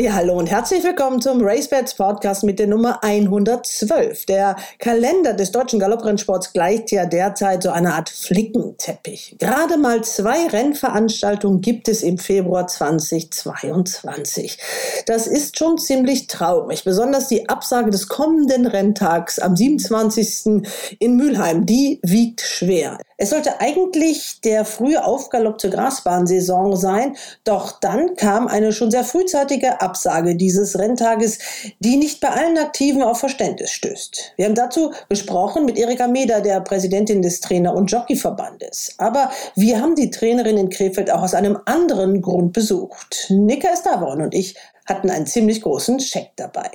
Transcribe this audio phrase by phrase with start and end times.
[0.00, 4.24] Ja, hallo und herzlich willkommen zum RaceBets Podcast mit der Nummer 112.
[4.24, 9.36] Der Kalender des deutschen Galopprennsports gleicht ja derzeit so einer Art Flickenteppich.
[9.38, 14.56] Gerade mal zwei Rennveranstaltungen gibt es im Februar 2022.
[15.04, 16.82] Das ist schon ziemlich traurig.
[16.82, 20.62] Besonders die Absage des kommenden Renntags am 27.
[20.98, 22.96] in Mülheim, die wiegt schwer.
[23.22, 29.04] Es sollte eigentlich der frühe Aufgalopp zur Grasbahnsaison sein, doch dann kam eine schon sehr
[29.04, 31.38] frühzeitige Absage dieses Renntages,
[31.80, 34.32] die nicht bei allen Aktiven auf Verständnis stößt.
[34.36, 38.94] Wir haben dazu gesprochen mit Erika Meder, der Präsidentin des Trainer- und Jockeyverbandes.
[38.96, 43.26] Aber wir haben die Trainerin in Krefeld auch aus einem anderen Grund besucht.
[43.28, 46.70] Nika Estavon und ich hatten einen ziemlich großen Scheck dabei.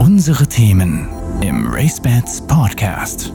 [0.00, 1.08] Unsere Themen
[1.42, 3.30] im RaceBets Podcast.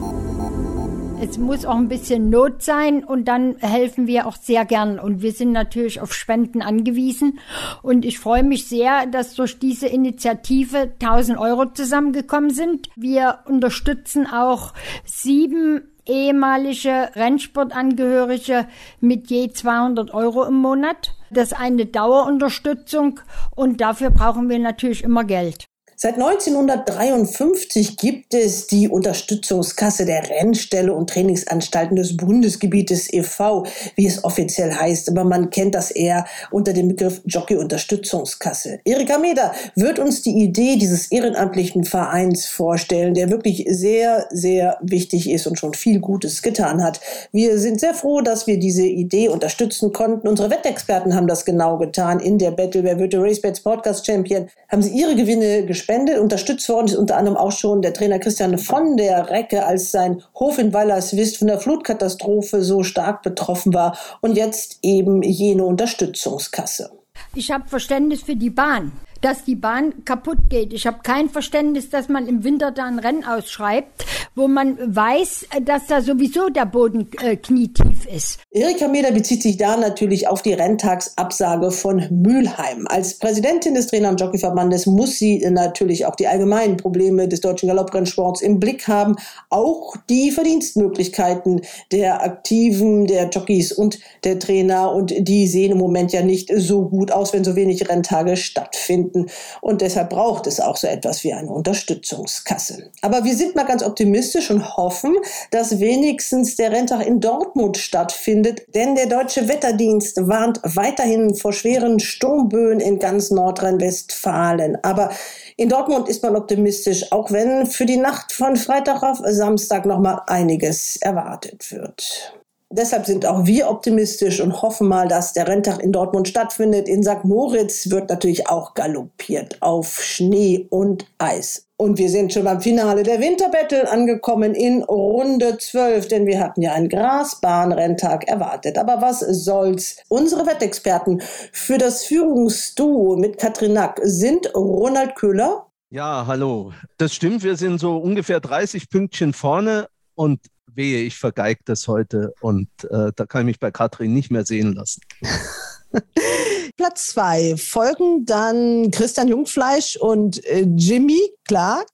[1.24, 4.98] Es muss auch ein bisschen Not sein und dann helfen wir auch sehr gern.
[4.98, 7.38] Und wir sind natürlich auf Spenden angewiesen.
[7.80, 12.88] Und ich freue mich sehr, dass durch diese Initiative 1000 Euro zusammengekommen sind.
[12.96, 18.66] Wir unterstützen auch sieben ehemalige Rennsportangehörige
[19.00, 21.14] mit je 200 Euro im Monat.
[21.30, 23.20] Das ist eine Dauerunterstützung
[23.54, 25.66] und dafür brauchen wir natürlich immer Geld.
[26.02, 34.24] Seit 1953 gibt es die Unterstützungskasse der Rennstelle und Trainingsanstalten des Bundesgebietes e.V., wie es
[34.24, 38.80] offiziell heißt, aber man kennt das eher unter dem Begriff Jockey-Unterstützungskasse.
[38.84, 45.30] Erika Meder wird uns die Idee dieses ehrenamtlichen Vereins vorstellen, der wirklich sehr, sehr wichtig
[45.30, 47.00] ist und schon viel Gutes getan hat.
[47.30, 50.26] Wir sind sehr froh, dass wir diese Idee unterstützen konnten.
[50.26, 52.18] Unsere Wettexperten haben das genau getan.
[52.18, 56.18] In der Battle Wer wird der RaceBets Podcast Champion haben sie ihre Gewinne gespendet gespendet.
[56.18, 60.22] Unterstützt worden ist unter anderem auch schon der Trainer Christian von der Recke, als sein
[60.34, 63.96] Hof in Weilerswist von der Flutkatastrophe so stark betroffen war.
[64.20, 66.90] Und jetzt eben jene Unterstützungskasse.
[67.34, 70.72] Ich habe Verständnis für die Bahn dass die Bahn kaputt geht.
[70.72, 75.46] Ich habe kein Verständnis, dass man im Winter da ein Rennen ausschreibt, wo man weiß,
[75.64, 78.40] dass da sowieso der Boden äh, knietief ist.
[78.50, 82.86] Erika Meder bezieht sich da natürlich auf die Renntagsabsage von Mülheim.
[82.88, 87.68] Als Präsidentin des Trainer- und Jockeyverbandes muss sie natürlich auch die allgemeinen Probleme des deutschen
[87.68, 89.16] Galopprennsports im Blick haben,
[89.50, 91.62] auch die Verdienstmöglichkeiten
[91.92, 94.92] der Aktiven, der Jockeys und der Trainer.
[94.92, 99.11] Und die sehen im Moment ja nicht so gut aus, wenn so wenig Renntage stattfinden
[99.12, 99.30] finden.
[99.60, 102.90] Und deshalb braucht es auch so etwas wie eine Unterstützungskasse.
[103.00, 105.14] Aber wir sind mal ganz optimistisch und hoffen,
[105.50, 112.00] dass wenigstens der Renntag in Dortmund stattfindet, denn der Deutsche Wetterdienst warnt weiterhin vor schweren
[112.00, 114.78] Sturmböen in ganz Nordrhein-Westfalen.
[114.82, 115.10] Aber
[115.56, 119.98] in Dortmund ist man optimistisch, auch wenn für die Nacht von Freitag auf Samstag noch
[119.98, 122.34] mal einiges erwartet wird.
[122.74, 126.88] Deshalb sind auch wir optimistisch und hoffen mal, dass der Renntag in Dortmund stattfindet.
[126.88, 127.24] In St.
[127.24, 131.66] Moritz wird natürlich auch galoppiert auf Schnee und Eis.
[131.76, 136.62] Und wir sind schon beim Finale der Winterbattle angekommen in Runde 12, denn wir hatten
[136.62, 138.78] ja einen Grasbahnrenntag erwartet.
[138.78, 139.98] Aber was soll's?
[140.08, 141.20] Unsere Wettexperten
[141.52, 145.66] für das Führungsduo mit Katrin Nack sind Ronald Köhler.
[145.90, 146.72] Ja, hallo.
[146.96, 149.88] Das stimmt, wir sind so ungefähr 30 Pünktchen vorne
[150.22, 150.40] und
[150.74, 154.46] wehe, ich vergeige das heute und äh, da kann ich mich bei Katrin nicht mehr
[154.46, 155.00] sehen lassen.
[156.76, 161.88] Platz zwei folgen dann Christian Jungfleisch und äh, Jimmy Clark.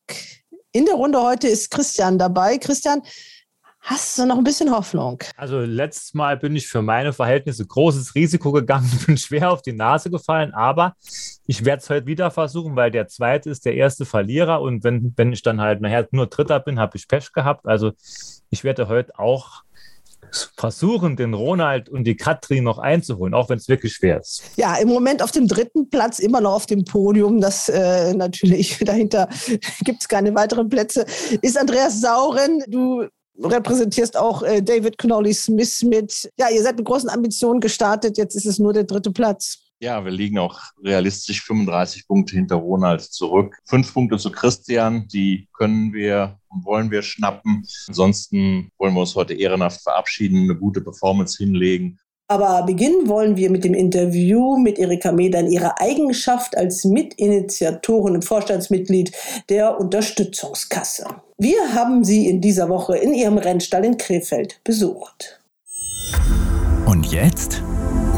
[0.73, 2.59] In der Runde heute ist Christian dabei.
[2.59, 3.03] Christian,
[3.91, 5.19] Hast du noch ein bisschen Hoffnung?
[5.39, 9.73] Also letztes Mal bin ich für meine Verhältnisse großes Risiko gegangen, bin schwer auf die
[9.73, 10.95] Nase gefallen, aber
[11.47, 15.15] ich werde es heute wieder versuchen, weil der zweite ist der erste Verlierer und wenn,
[15.17, 17.67] wenn ich dann halt nachher nur Dritter bin, habe ich Pech gehabt.
[17.67, 17.93] Also
[18.51, 19.63] ich werde heute auch
[20.59, 24.43] versuchen, den Ronald und die Katrin noch einzuholen, auch wenn es wirklich schwer ist.
[24.57, 27.41] Ja, im Moment auf dem dritten Platz, immer noch auf dem Podium.
[27.41, 29.31] Das äh, natürlich dahinter
[29.81, 31.07] gibt es keine weiteren Plätze.
[31.41, 32.63] Ist Andreas Sauren.
[32.69, 33.09] Du
[33.43, 36.31] repräsentierst auch äh, David Connolly Smith mit.
[36.39, 38.19] Ja, ihr seid mit großen Ambitionen gestartet.
[38.19, 39.59] Jetzt ist es nur der dritte Platz.
[39.81, 43.57] Ja, wir liegen auch realistisch 35 Punkte hinter Ronald zurück.
[43.65, 47.65] Fünf Punkte zu Christian, die können wir und wollen wir schnappen.
[47.87, 52.01] Ansonsten wollen wir uns heute ehrenhaft verabschieden, eine gute Performance hinlegen.
[52.27, 58.17] Aber beginnen wollen wir mit dem Interview mit Erika Meder in ihrer Eigenschaft als Mitinitiatorin
[58.17, 59.13] und Vorstandsmitglied
[59.49, 61.07] der Unterstützungskasse.
[61.41, 65.39] Wir haben sie in dieser Woche in ihrem Rennstall in Krefeld besucht.
[66.85, 67.63] Und jetzt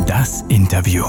[0.06, 1.04] Das Interview.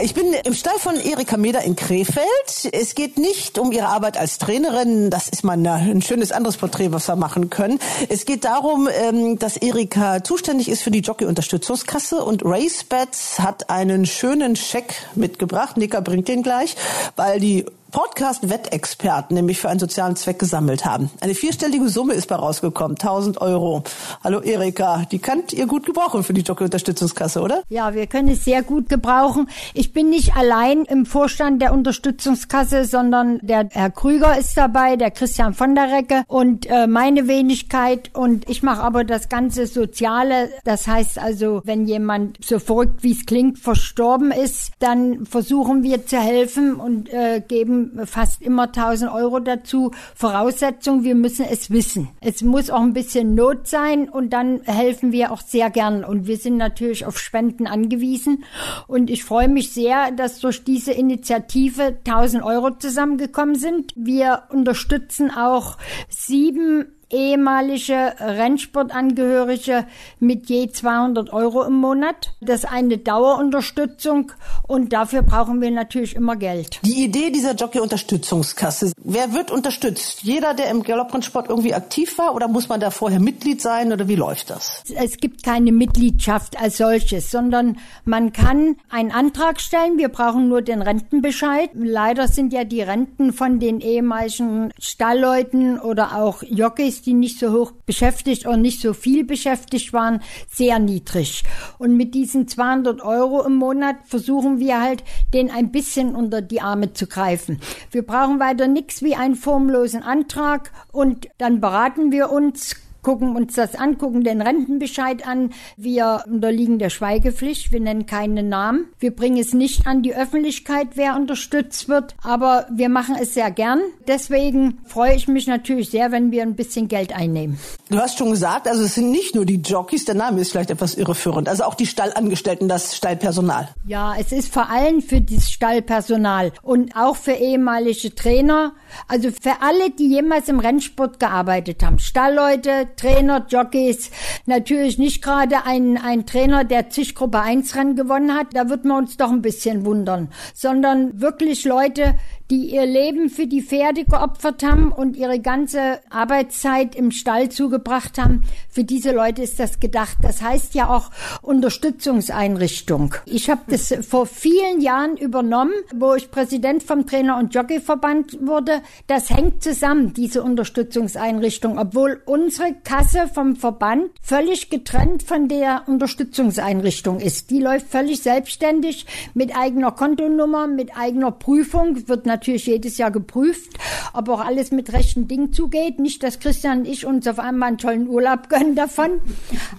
[0.00, 2.24] Ich bin im Stall von Erika Meder in Krefeld.
[2.70, 5.10] Es geht nicht um ihre Arbeit als Trainerin.
[5.10, 7.80] Das ist mal ein schönes anderes Porträt, was wir machen können.
[8.08, 14.06] Es geht darum, ähm, dass Erika zuständig ist für die Jockey-Unterstützungskasse und RaceBets hat einen
[14.06, 15.76] schönen Scheck mitgebracht.
[15.76, 16.76] Nicker bringt den gleich,
[17.16, 21.10] weil die Podcast-Wettexperten nämlich für einen sozialen Zweck gesammelt haben.
[21.20, 23.82] Eine vierstellige Summe ist bei rausgekommen, 1000 Euro.
[24.22, 27.62] Hallo Erika, die könnt ihr gut gebrauchen für die Jockey-Unterstützungskasse, oder?
[27.68, 29.48] Ja, wir können es sehr gut gebrauchen.
[29.74, 35.10] Ich bin nicht allein im Vorstand der Unterstützungskasse, sondern der Herr Krüger ist dabei, der
[35.10, 40.50] Christian von der Recke und äh, meine Wenigkeit und ich mache aber das ganze Soziale.
[40.64, 46.06] Das heißt also, wenn jemand so verrückt wie es klingt verstorben ist, dann versuchen wir
[46.06, 49.90] zu helfen und äh, geben fast immer 1000 Euro dazu.
[50.14, 52.08] Voraussetzung, wir müssen es wissen.
[52.20, 56.04] Es muss auch ein bisschen Not sein und dann helfen wir auch sehr gern.
[56.04, 58.44] Und wir sind natürlich auf Spenden angewiesen.
[58.86, 63.92] Und ich freue mich sehr, dass durch diese Initiative 1000 Euro zusammengekommen sind.
[63.96, 65.76] Wir unterstützen auch
[66.08, 69.86] sieben ehemalige Rennsportangehörige
[70.18, 72.32] mit je 200 Euro im Monat.
[72.40, 74.32] Das ist eine Dauerunterstützung
[74.66, 76.80] und dafür brauchen wir natürlich immer Geld.
[76.84, 80.22] Die Idee dieser Jockey-Unterstützungskasse, wer wird unterstützt?
[80.22, 84.08] Jeder, der im Galopprennsport irgendwie aktiv war oder muss man da vorher Mitglied sein oder
[84.08, 84.84] wie läuft das?
[84.94, 89.98] Es gibt keine Mitgliedschaft als solches, sondern man kann einen Antrag stellen.
[89.98, 91.70] Wir brauchen nur den Rentenbescheid.
[91.74, 97.52] Leider sind ja die Renten von den ehemaligen Stallleuten oder auch Jockeys die nicht so
[97.52, 100.20] hoch beschäftigt und nicht so viel beschäftigt waren,
[100.50, 101.42] sehr niedrig.
[101.78, 105.04] Und mit diesen 200 Euro im Monat versuchen wir halt,
[105.34, 107.60] den ein bisschen unter die Arme zu greifen.
[107.90, 113.54] Wir brauchen weiter nichts wie einen formlosen Antrag und dann beraten wir uns, gucken uns
[113.54, 115.50] das an, gucken den Rentenbescheid an.
[115.76, 117.72] Wir unterliegen der Schweigepflicht.
[117.72, 118.86] Wir nennen keinen Namen.
[118.98, 122.14] Wir bringen es nicht an die Öffentlichkeit, wer unterstützt wird.
[122.22, 123.80] Aber wir machen es sehr gern.
[124.06, 127.58] Deswegen freue ich mich natürlich sehr, wenn wir ein bisschen Geld einnehmen.
[127.88, 130.70] Du hast schon gesagt, also es sind nicht nur die Jockeys, der Name ist vielleicht
[130.70, 133.68] etwas irreführend, also auch die Stallangestellten, das Stallpersonal.
[133.86, 138.74] Ja, es ist vor allem für das Stallpersonal und auch für ehemalige Trainer,
[139.08, 141.98] also für alle, die jemals im Rennsport gearbeitet haben.
[141.98, 144.10] Stallleute, Trainer, Jockeys,
[144.46, 148.84] natürlich nicht gerade ein, ein Trainer, der zig Gruppe 1 Rennen gewonnen hat, da wird
[148.84, 152.14] man uns doch ein bisschen wundern, sondern wirklich Leute,
[152.50, 158.18] die ihr Leben für die Pferde geopfert haben und ihre ganze Arbeitszeit im Stall zugebracht
[158.18, 158.42] haben.
[158.68, 160.16] Für diese Leute ist das gedacht.
[160.22, 161.10] Das heißt ja auch
[161.42, 163.14] Unterstützungseinrichtung.
[163.24, 168.82] Ich habe das vor vielen Jahren übernommen, wo ich Präsident vom Trainer- und Jockeyverband wurde.
[169.06, 177.20] Das hängt zusammen, diese Unterstützungseinrichtung, obwohl unsere Kasse vom Verband völlig getrennt von der Unterstützungseinrichtung
[177.20, 177.50] ist.
[177.50, 183.78] Die läuft völlig selbstständig mit eigener Kontonummer, mit eigener Prüfung, wird natürlich jedes Jahr geprüft,
[184.12, 185.98] ob auch alles mit rechten Dingen zugeht.
[185.98, 189.20] Nicht, dass Christian und ich uns auf einmal einen tollen Urlaub gönnen davon.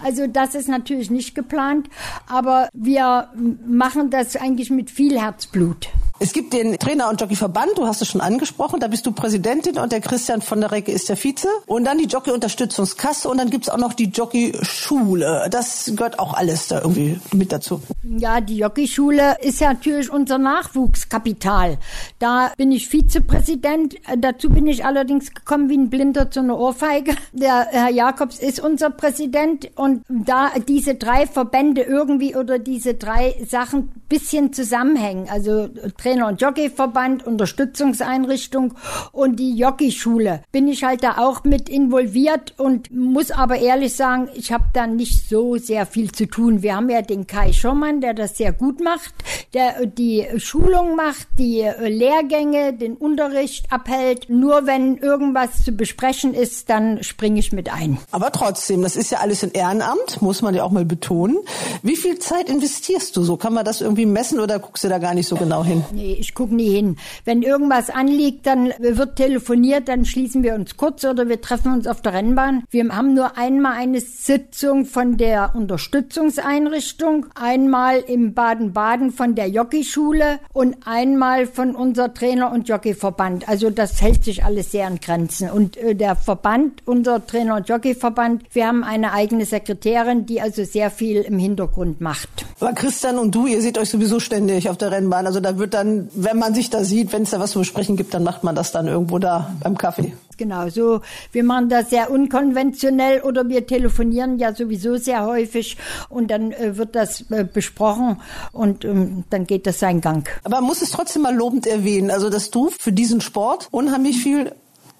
[0.03, 1.89] Also das ist natürlich nicht geplant,
[2.27, 3.30] aber wir
[3.65, 5.89] machen das eigentlich mit viel Herzblut.
[6.21, 9.79] Es gibt den Trainer- und Jockeyverband, du hast es schon angesprochen, da bist du Präsidentin
[9.79, 11.47] und der Christian von der Recke ist der Vize.
[11.65, 15.47] Und dann die Jockey-Unterstützungskasse und dann gibt's auch noch die Jockey-Schule.
[15.50, 17.81] Das gehört auch alles da irgendwie mit dazu.
[18.03, 21.79] Ja, die Jockey-Schule ist ja natürlich unser Nachwuchskapital.
[22.19, 23.96] Da bin ich Vizepräsident.
[24.19, 27.15] Dazu bin ich allerdings gekommen wie ein Blinder zu einer Ohrfeige.
[27.34, 33.36] Der Herr Jakobs ist unser Präsident und da diese drei Verbände irgendwie oder diese drei
[33.50, 35.67] Sachen bisschen zusammenhängen, also
[35.98, 38.74] Trainer- und Jockeyverband, Unterstützungseinrichtung
[39.12, 40.44] und die Jockeyschule.
[40.51, 44.88] Bin ich halt da auch mit involviert und muss aber ehrlich sagen, ich habe da
[44.88, 46.62] nicht so sehr viel zu tun.
[46.62, 49.13] Wir haben ja den Kai Schommann, der das sehr gut macht,
[49.53, 54.29] der die Schulung macht, die Lehrgänge, den Unterricht abhält.
[54.29, 57.98] Nur wenn irgendwas zu besprechen ist, dann springe ich mit ein.
[58.12, 61.38] Aber trotzdem, das ist ja alles ein Ehrenamt, muss man ja auch mal betonen.
[61.84, 63.36] Wie viel Zeit investierst du so?
[63.36, 65.84] Kann man das irgendwie messen oder guckst du da gar nicht so genau hin?
[65.91, 66.98] Nee, ich gucke nie hin.
[67.25, 71.88] Wenn irgendwas anliegt, dann wird telefoniert, dann schließen wir uns kurz oder wir treffen uns
[71.88, 72.63] auf der Rennbahn.
[72.70, 80.39] Wir haben nur einmal eine Sitzung von der Unterstützungseinrichtung, einmal im Baden-Baden von der Jockeyschule
[80.53, 83.48] und einmal von unser Trainer- und Jockeyverband.
[83.48, 85.50] Also das hält sich alles sehr an Grenzen.
[85.50, 90.63] Und äh, der Verband, unser Trainer- und Jockeyverband, wir haben eine eigene Sekretärin, die also
[90.63, 92.29] sehr viel im Hintergrund macht.
[92.60, 95.25] Aber Christian und du, ihr seht euch sowieso ständig auf der Rennbahn.
[95.27, 97.95] Also da wird dann, wenn man sich da sieht, wenn es da was zu besprechen
[97.95, 100.13] gibt, dann macht man das dann irgendwo da beim Kaffee.
[100.41, 100.69] Genau.
[100.69, 105.77] So, wir machen das sehr unkonventionell oder wir telefonieren ja sowieso sehr häufig
[106.10, 108.19] und dann äh, wird das äh, besprochen
[108.51, 110.27] und ähm, dann geht das seinen Gang.
[110.43, 114.17] Aber man muss es trotzdem mal lobend erwähnen, also dass du für diesen Sport unheimlich
[114.24, 114.51] viel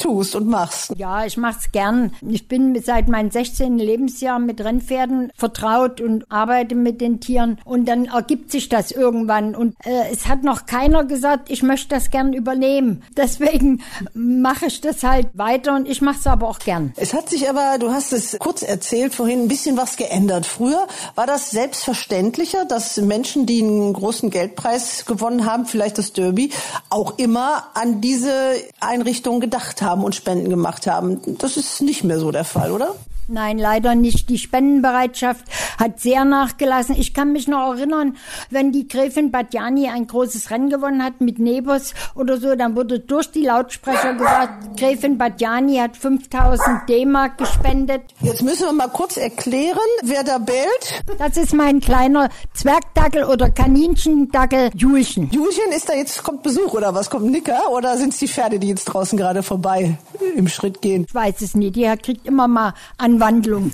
[0.02, 0.94] tust und machst.
[0.98, 2.12] Ja, ich mach's gern.
[2.28, 3.78] Ich bin seit meinem 16.
[3.78, 9.56] Lebensjahr mit Rennpferden vertraut und arbeite mit den Tieren und dann ergibt sich das irgendwann
[9.56, 13.04] und äh, es hat noch keiner gesagt, ich möchte das gern übernehmen.
[13.18, 16.94] Deswegen mache ich das halt weiter und ich mache es aber auch gern.
[16.98, 20.46] Es hat sich aber, du hast es kurz erzählt vorhin, ein bisschen was geändert.
[20.46, 26.52] Früher war das selbstverständlicher, dass Menschen, die einen großen Geldpreis gewonnen haben, vielleicht das Derby,
[26.90, 28.32] auch immer an diese
[28.80, 31.22] Einrichtung gedacht haben haben und Spenden gemacht haben.
[31.38, 32.96] Das ist nicht mehr so der Fall, oder?
[33.32, 34.28] Nein, leider nicht.
[34.28, 35.46] Die Spendenbereitschaft
[35.80, 36.98] hat sehr nachgelassen.
[36.98, 38.18] Ich kann mich noch erinnern,
[38.50, 43.00] wenn die Gräfin Badjani ein großes Rennen gewonnen hat mit Nebos oder so, dann wurde
[43.00, 48.02] durch die Lautsprecher gesagt, Gräfin Badjani hat 5000 D-Mark gespendet.
[48.20, 51.02] Jetzt müssen wir mal kurz erklären, wer da bellt.
[51.18, 55.30] Das ist mein kleiner Zwergdackel oder Kaninchendackel Julchen.
[55.32, 57.10] Julchen, ist da jetzt, kommt Besuch oder was?
[57.10, 59.98] Kommt Nicker oder sind es die Pferde, die jetzt draußen gerade vorbei
[60.36, 61.06] im Schritt gehen?
[61.08, 61.78] Ich weiß es nicht.
[61.78, 63.72] Die kriegt immer mal an Anwandlung.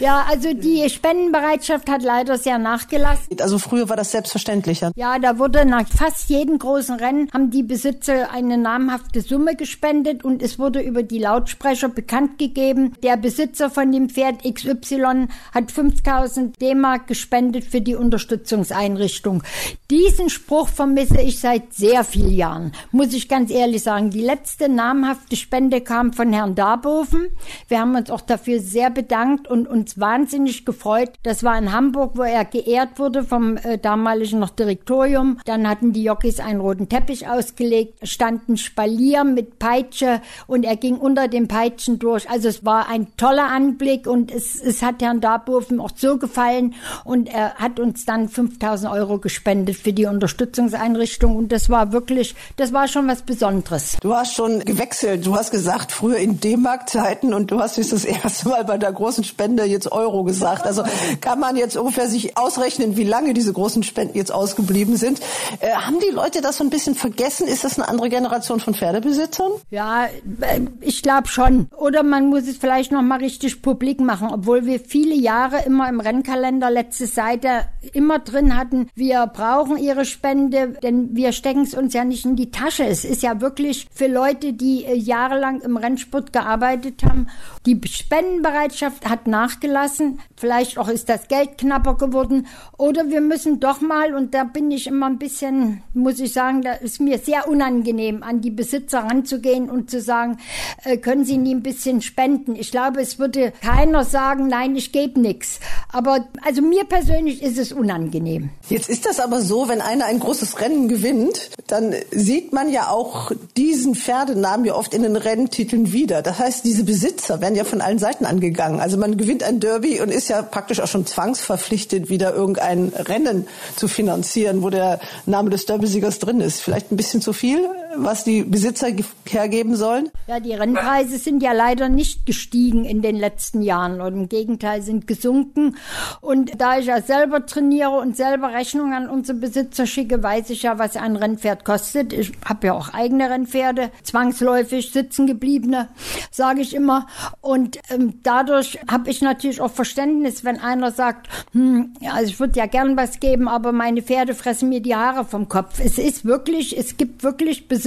[0.00, 3.36] Ja, also die Spendenbereitschaft hat leider sehr nachgelassen.
[3.40, 4.92] Also früher war das selbstverständlicher.
[4.96, 10.24] Ja, da wurde nach fast jedem großen Rennen haben die Besitzer eine namhafte Summe gespendet
[10.24, 15.70] und es wurde über die Lautsprecher bekannt gegeben, der Besitzer von dem Pferd XY hat
[15.70, 19.42] 5000 D-Mark gespendet für die Unterstützungseinrichtung.
[19.90, 24.10] Diesen Spruch vermisse ich seit sehr vielen Jahren, muss ich ganz ehrlich sagen.
[24.10, 27.28] Die letzte namhafte Spende kam von Herrn Darboven.
[27.68, 31.10] Wir haben uns auch dafür sehr sehr bedankt und uns wahnsinnig gefreut.
[31.22, 35.38] Das war in Hamburg, wo er geehrt wurde vom äh, damaligen noch Direktorium.
[35.44, 40.96] Dann hatten die Jockeys einen roten Teppich ausgelegt, standen Spalier mit Peitsche und er ging
[40.96, 42.30] unter den Peitschen durch.
[42.30, 46.74] Also es war ein toller Anblick und es, es hat Herrn Darboven auch so gefallen
[47.04, 52.36] und er hat uns dann 5000 Euro gespendet für die Unterstützungseinrichtung und das war wirklich,
[52.56, 53.96] das war schon was Besonderes.
[54.00, 55.26] Du hast schon gewechselt.
[55.26, 58.92] Du hast gesagt, früher in D-Mark-Zeiten und du hast jetzt das erste Mal bei der
[58.92, 60.66] großen Spende jetzt Euro gesagt.
[60.66, 60.82] Also
[61.20, 65.20] kann man jetzt ungefähr sich ausrechnen, wie lange diese großen Spenden jetzt ausgeblieben sind.
[65.60, 67.46] Äh, haben die Leute das so ein bisschen vergessen?
[67.46, 69.52] Ist das eine andere Generation von Pferdebesitzern?
[69.70, 71.68] Ja, äh, ich glaube schon.
[71.76, 75.88] Oder man muss es vielleicht noch mal richtig publik machen, obwohl wir viele Jahre immer
[75.88, 81.74] im Rennkalender letzte Seite immer drin hatten, wir brauchen ihre Spende, denn wir stecken es
[81.74, 82.84] uns ja nicht in die Tasche.
[82.84, 87.28] Es ist ja wirklich für Leute, die äh, jahrelang im Rennsport gearbeitet haben.
[87.66, 90.20] Die Spendenbereitschaft Spendenbereitschaft hat nachgelassen.
[90.36, 92.46] Vielleicht auch ist das Geld knapper geworden.
[92.78, 96.62] Oder wir müssen doch mal, und da bin ich immer ein bisschen, muss ich sagen,
[96.62, 100.38] da ist mir sehr unangenehm, an die Besitzer ranzugehen und zu sagen,
[100.84, 102.56] äh, können Sie nie ein bisschen spenden?
[102.56, 105.60] Ich glaube, es würde keiner sagen, nein, ich gebe nichts.
[105.92, 108.50] Aber also mir persönlich ist es unangenehm.
[108.68, 112.88] Jetzt ist das aber so, wenn einer ein großes Rennen gewinnt, dann sieht man ja
[112.88, 116.22] auch diesen Pferdenamen ja oft in den Renntiteln wieder.
[116.22, 118.80] Das heißt, diese Besitzer werden ja von allen Seiten angegeben gegangen.
[118.80, 123.46] Also man gewinnt ein Derby und ist ja praktisch auch schon zwangsverpflichtet, wieder irgendein Rennen
[123.76, 126.60] zu finanzieren, wo der Name des Derby-Siegers drin ist.
[126.60, 128.88] Vielleicht ein bisschen zu viel, was die Besitzer
[129.28, 130.10] hergeben sollen?
[130.28, 134.82] Ja, die Rennpreise sind ja leider nicht gestiegen in den letzten Jahren und im Gegenteil
[134.82, 135.76] sind gesunken.
[136.20, 140.62] Und da ich ja selber trainiere und selber Rechnungen an unsere Besitzer schicke, weiß ich
[140.62, 142.12] ja, was ein Rennpferd kostet.
[142.12, 145.88] Ich habe ja auch eigene Rennpferde, zwangsläufig sitzen gebliebene,
[146.30, 147.06] sage ich immer.
[147.40, 152.40] Und ähm, da dadurch habe ich natürlich auch Verständnis, wenn einer sagt, hm, also ich
[152.40, 155.80] würde ja gern was geben, aber meine Pferde fressen mir die Haare vom Kopf.
[155.82, 157.85] Es ist wirklich, es gibt wirklich Besitzer,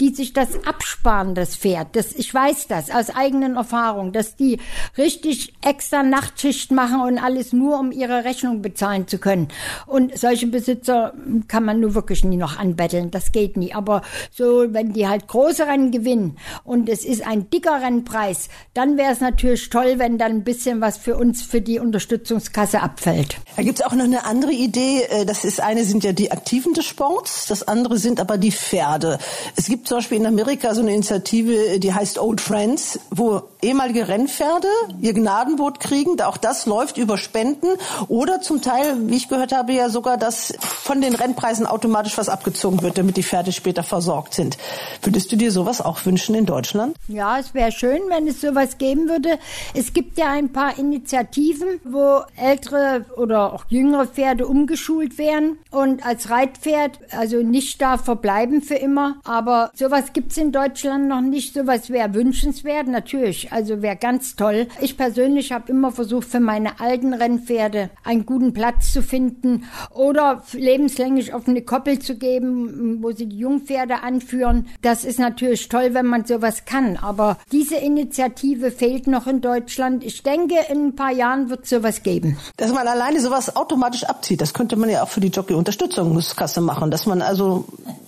[0.00, 1.88] die sich das absparen, das Pferd.
[1.96, 4.58] Das, ich weiß das aus eigenen Erfahrungen, dass die
[4.96, 9.48] richtig extra Nachtschicht machen und alles nur, um ihre Rechnung bezahlen zu können.
[9.86, 11.14] Und solche Besitzer
[11.48, 13.10] kann man nur wirklich nie noch anbetteln.
[13.10, 13.74] Das geht nie.
[13.74, 18.96] Aber so, wenn die halt große Rennen gewinnen und es ist ein dicker Rennpreis, dann
[18.96, 23.38] wäre es natürlich toll, wenn dann ein bisschen was für uns für die Unterstützungskasse abfällt.
[23.56, 25.02] Da gibt es auch noch eine andere Idee.
[25.02, 28.52] Äh, das ist eine sind ja die Aktiven des Sports, das andere sind aber die
[28.52, 29.15] Pferde.
[29.56, 34.08] Es gibt zum Beispiel in Amerika so eine Initiative, die heißt Old Friends, wo ehemalige
[34.08, 34.68] Rennpferde
[35.00, 36.20] ihr Gnadenboot kriegen.
[36.20, 37.66] Auch das läuft über Spenden
[38.08, 42.28] oder zum Teil, wie ich gehört habe, ja sogar, dass von den Rennpreisen automatisch was
[42.28, 44.56] abgezogen wird, damit die Pferde später versorgt sind.
[45.02, 46.96] Würdest du dir sowas auch wünschen in Deutschland?
[47.08, 49.38] Ja, es wäre schön, wenn es sowas geben würde.
[49.74, 56.04] Es gibt ja ein paar Initiativen, wo ältere oder auch jüngere Pferde umgeschult werden und
[56.04, 61.54] als Reitpferd also nicht da verbleiben für immer Aber sowas gibt's in Deutschland noch nicht.
[61.54, 63.52] Sowas wäre wünschenswert, natürlich.
[63.52, 64.66] Also wäre ganz toll.
[64.80, 70.42] Ich persönlich habe immer versucht, für meine alten Rennpferde einen guten Platz zu finden oder
[70.52, 74.66] lebenslänglich auf eine Koppel zu geben, wo sie die Jungpferde anführen.
[74.82, 76.96] Das ist natürlich toll, wenn man sowas kann.
[76.96, 80.04] Aber diese Initiative fehlt noch in Deutschland.
[80.04, 82.38] Ich denke, in ein paar Jahren wird sowas geben.
[82.56, 86.90] Dass man alleine sowas automatisch abzieht, das könnte man ja auch für die Jockey-Unterstützungskasse machen.
[86.90, 87.64] Dass man also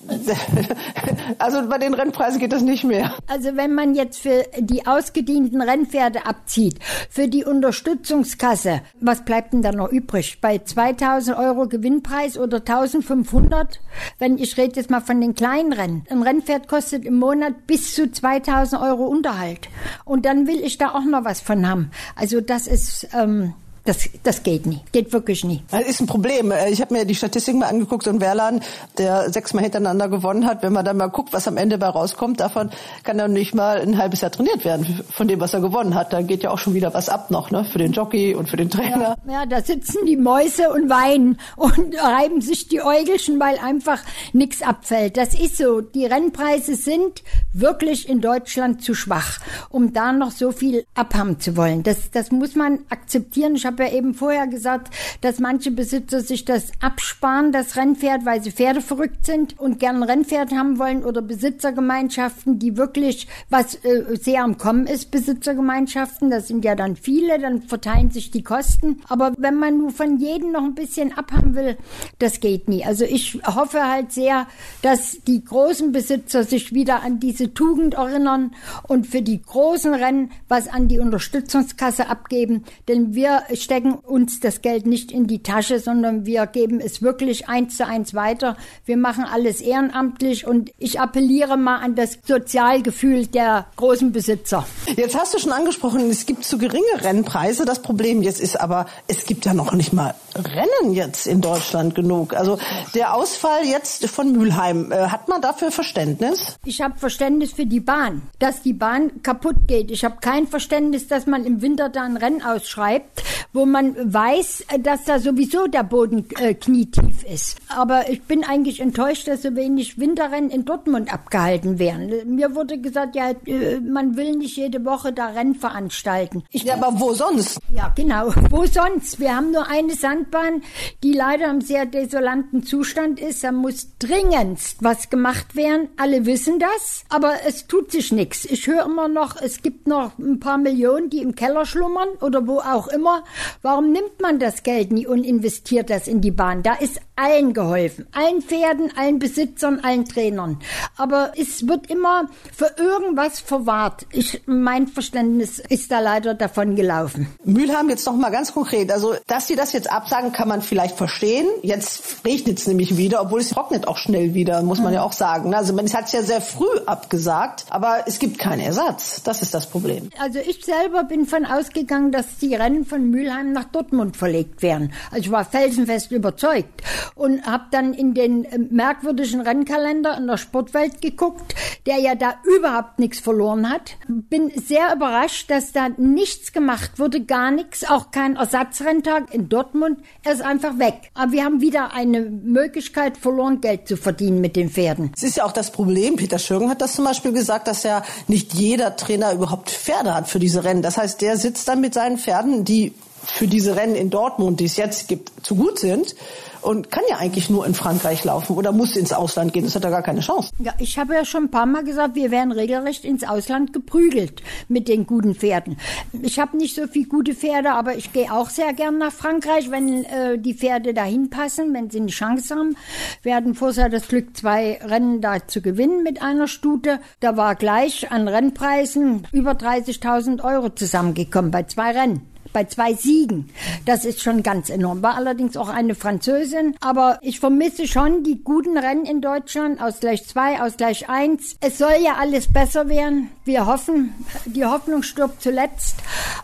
[1.39, 3.15] also bei den Rennpreisen geht das nicht mehr.
[3.27, 6.79] Also wenn man jetzt für die ausgedienten Rennpferde abzieht,
[7.11, 10.41] für die Unterstützungskasse, was bleibt denn da noch übrig?
[10.41, 13.81] Bei 2000 Euro Gewinnpreis oder 1500?
[14.19, 16.05] Wenn ich rede jetzt mal von den kleinen Rennen.
[16.11, 19.69] Ein Rennpferd kostet im Monat bis zu 2000 Euro Unterhalt.
[20.05, 21.91] Und dann will ich da auch noch was von haben.
[22.17, 23.09] Also das ist...
[23.13, 23.55] Ähm,
[23.89, 24.81] das, das geht nie.
[24.93, 25.63] Geht wirklich nie.
[25.71, 26.53] Das ist ein Problem.
[26.53, 28.05] Äh, ich habe mir die Statistiken mal angeguckt.
[28.05, 28.61] So ein Wehrladen,
[28.99, 32.39] der sechsmal hintereinander gewonnen hat, wenn man dann mal guckt, was am Ende bei rauskommt,
[32.39, 32.69] davon
[33.03, 36.13] kann er nicht mal ein halbes Jahr trainiert werden, von dem, was er gewonnen hat.
[36.13, 37.65] Da geht ja auch schon wieder was ab noch, ne?
[37.65, 39.17] Für den Jockey und für den Trainer.
[39.27, 44.01] Ja, ja da sitzen die Mäuse und weinen und reiben sich die Äugelchen, weil einfach
[44.35, 45.17] nichts abfällt.
[45.17, 45.81] Das ist so.
[45.81, 47.23] Die Rennpreise sind
[47.55, 49.39] wirklich in Deutschland zu schwach,
[49.71, 51.83] um da noch so viel abhaben zu wollen.
[51.83, 53.55] Das, das muss man akzeptieren.
[53.55, 58.25] Ich habe habe ja eben vorher gesagt, dass manche Besitzer sich das absparen, das Rennpferd,
[58.25, 63.29] weil sie Pferde verrückt sind und gern ein Rennpferd haben wollen oder Besitzergemeinschaften, die wirklich
[63.51, 66.31] was äh, sehr am Kommen ist, Besitzergemeinschaften.
[66.31, 69.01] Das sind ja dann viele, dann verteilen sich die Kosten.
[69.09, 71.77] Aber wenn man nur von jedem noch ein bisschen abhaben will,
[72.19, 72.85] das geht nie.
[72.85, 74.47] Also ich hoffe halt sehr,
[74.83, 78.53] dass die großen Besitzer sich wieder an diese Tugend erinnern
[78.85, 82.65] und für die großen Rennen was an die Unterstützungskasse abgeben.
[82.89, 87.51] Denn wir stecken uns das Geld nicht in die Tasche, sondern wir geben es wirklich
[87.51, 88.57] eins zu eins weiter.
[88.87, 94.67] Wir machen alles ehrenamtlich und ich appelliere mal an das Sozialgefühl der großen Besitzer.
[94.97, 97.67] Jetzt hast du schon angesprochen, es gibt zu geringe Rennpreise.
[97.67, 101.95] Das Problem jetzt ist aber, es gibt ja noch nicht mal Rennen jetzt in Deutschland
[101.95, 102.33] genug.
[102.33, 102.59] Also
[102.95, 106.57] der Ausfall jetzt von Mülheim, äh, hat man dafür Verständnis?
[106.65, 109.91] Ich habe Verständnis für die Bahn, dass die Bahn kaputt geht.
[109.91, 114.65] Ich habe kein Verständnis, dass man im Winter da ein Rennen ausschreibt, wo man weiß,
[114.81, 117.57] dass da sowieso der Boden äh, knietief ist.
[117.69, 122.35] Aber ich bin eigentlich enttäuscht, dass so wenig Winterrennen in Dortmund abgehalten werden.
[122.35, 126.45] Mir wurde gesagt, ja, äh, man will nicht jede Woche da Rennen veranstalten.
[126.51, 127.59] Ich, ja, aber wo sonst?
[127.71, 128.29] Ja, genau.
[128.51, 129.21] Wo sonst?
[129.21, 130.63] Wir haben nur eine Sandbahn,
[131.03, 133.45] die leider im sehr desolanten Zustand ist.
[133.45, 135.89] Da muss dringendst was gemacht werden.
[135.97, 138.45] Alle wissen das, aber es tut sich nichts.
[138.45, 142.47] Ich höre immer noch, es gibt noch ein paar Millionen, die im Keller schlummern oder
[142.47, 143.25] wo auch immer.
[143.63, 146.63] Warum nimmt man das Geld nie und investiert das in die Bahn?
[146.63, 148.07] Da ist allen geholfen.
[148.13, 150.59] Allen Pferden, allen Besitzern, allen Trainern.
[150.97, 154.07] Aber es wird immer für irgendwas verwahrt.
[154.13, 157.29] Ich, mein Verständnis ist da leider davon gelaufen.
[157.45, 158.93] Mülheim jetzt noch mal ganz konkret.
[158.93, 161.49] Also, dass Sie das jetzt absagen, kann man vielleicht verstehen.
[161.63, 165.13] Jetzt regnet es nämlich wieder, obwohl es trocknet auch schnell wieder, muss man ja auch
[165.13, 165.55] sagen.
[165.55, 169.23] Also, man hat es ja sehr früh abgesagt, aber es gibt keinen Ersatz.
[169.23, 170.11] Das ist das Problem.
[170.21, 174.93] Also, ich selber bin von ausgegangen, dass die Rennen von Mülheim nach Dortmund verlegt werden.
[175.11, 176.83] Also, ich war felsenfest überzeugt
[177.15, 181.55] und habe dann in den äh, merkwürdigen Rennkalender in der Sportwelt geguckt,
[181.87, 183.97] der ja da überhaupt nichts verloren hat.
[184.09, 190.01] Bin sehr überrascht, dass da nichts gemacht wurde, gar nichts, auch kein Ersatzrenntag in Dortmund.
[190.25, 191.11] Er ist einfach weg.
[191.15, 195.13] Aber wir haben wieder eine Möglichkeit verloren, Geld zu verdienen mit den Pferden.
[195.17, 198.03] Es ist ja auch das Problem, Peter Schürgen hat das zum Beispiel gesagt, dass ja
[198.27, 200.83] nicht jeder Trainer überhaupt Pferde hat für diese Rennen.
[200.83, 204.65] Das heißt, der sitzt dann mit seinen Pferden, die für diese Rennen in Dortmund, die
[204.65, 206.15] es jetzt gibt, zu gut sind
[206.61, 209.65] und kann ja eigentlich nur in Frankreich laufen oder muss ins Ausland gehen.
[209.65, 210.51] Das hat er gar keine Chance.
[210.59, 214.43] Ja, ich habe ja schon ein paar Mal gesagt, wir werden regelrecht ins Ausland geprügelt
[214.69, 215.79] mit den guten Pferden.
[216.23, 219.71] Ich habe nicht so viele gute Pferde, aber ich gehe auch sehr gern nach Frankreich,
[219.71, 222.77] wenn äh, die Pferde dahin passen, wenn sie eine Chance haben.
[223.23, 227.01] Wir hatten vorher das Glück, zwei Rennen da zu gewinnen mit einer Stute.
[227.21, 232.23] Da war gleich an Rennpreisen über 30.000 Euro zusammengekommen bei zwei Rennen
[232.53, 233.51] bei zwei Siegen.
[233.85, 235.03] Das ist schon ganz enorm.
[235.03, 236.77] War allerdings auch eine Französin.
[236.81, 239.81] Aber ich vermisse schon die guten Rennen in Deutschland.
[239.81, 241.57] Ausgleich 2, Ausgleich 1.
[241.61, 243.31] Es soll ja alles besser werden.
[243.45, 245.97] Wir hoffen, die Hoffnung stirbt zuletzt.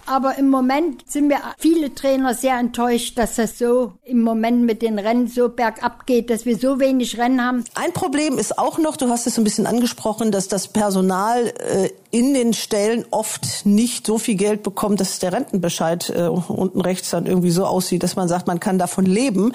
[0.06, 4.82] Aber im Moment sind wir viele Trainer sehr enttäuscht, dass das so im Moment mit
[4.82, 7.64] den Rennen so bergab geht, dass wir so wenig Rennen haben.
[7.74, 11.90] Ein Problem ist auch noch, du hast es ein bisschen angesprochen, dass das Personal äh,
[12.10, 17.10] in den Stellen oft nicht so viel Geld bekommt, dass der Rentenbescheid äh, unten rechts
[17.10, 19.52] dann irgendwie so aussieht, dass man sagt, man kann davon leben.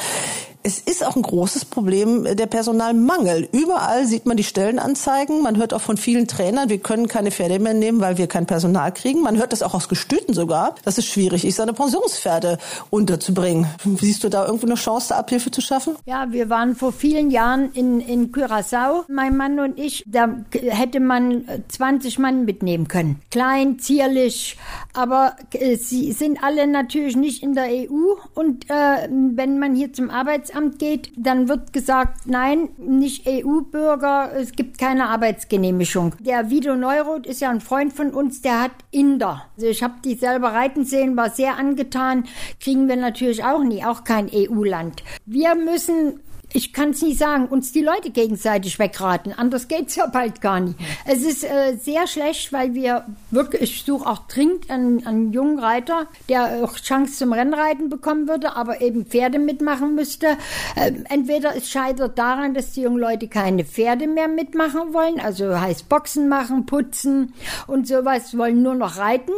[0.69, 3.49] Es ist auch ein großes Problem der Personalmangel.
[3.51, 5.41] Überall sieht man die Stellenanzeigen.
[5.41, 8.45] Man hört auch von vielen Trainern, wir können keine Pferde mehr nehmen, weil wir kein
[8.45, 9.21] Personal kriegen.
[9.21, 12.59] Man hört das auch aus Gestüten sogar, dass es schwierig ist, seine Pensionspferde
[12.91, 13.65] unterzubringen.
[13.99, 15.95] Siehst du da irgendwo eine Chance, Abhilfe zu schaffen?
[16.05, 20.03] Ja, wir waren vor vielen Jahren in, in Curaçao, mein Mann und ich.
[20.05, 23.23] Da hätte man 20 Mann mitnehmen können.
[23.31, 24.55] Klein, zierlich,
[24.93, 28.13] aber äh, sie sind alle natürlich nicht in der EU.
[28.35, 34.51] Und äh, wenn man hier zum Arbeitsamt geht, dann wird gesagt, nein, nicht EU-Bürger, es
[34.51, 36.15] gibt keine Arbeitsgenehmigung.
[36.19, 39.45] Der Vido Neuroth ist ja ein Freund von uns, der hat Inder.
[39.55, 42.25] Also ich habe die selber reiten sehen, war sehr angetan.
[42.59, 45.03] Kriegen wir natürlich auch nie, auch kein EU-Land.
[45.25, 46.19] Wir müssen
[46.53, 49.33] ich kann es nicht sagen, uns die Leute gegenseitig wegraten.
[49.33, 50.79] Anders geht's ja bald gar nicht.
[51.05, 55.59] Es ist äh, sehr schlecht, weil wir wirklich, ich suche auch dringend einen, einen jungen
[55.59, 60.37] Reiter, der auch Chance zum Rennreiten bekommen würde, aber eben Pferde mitmachen müsste.
[60.75, 65.59] Äh, entweder es scheitert daran, dass die jungen Leute keine Pferde mehr mitmachen wollen, also
[65.59, 67.33] heißt Boxen machen, putzen
[67.67, 69.33] und sowas, wollen nur noch reiten.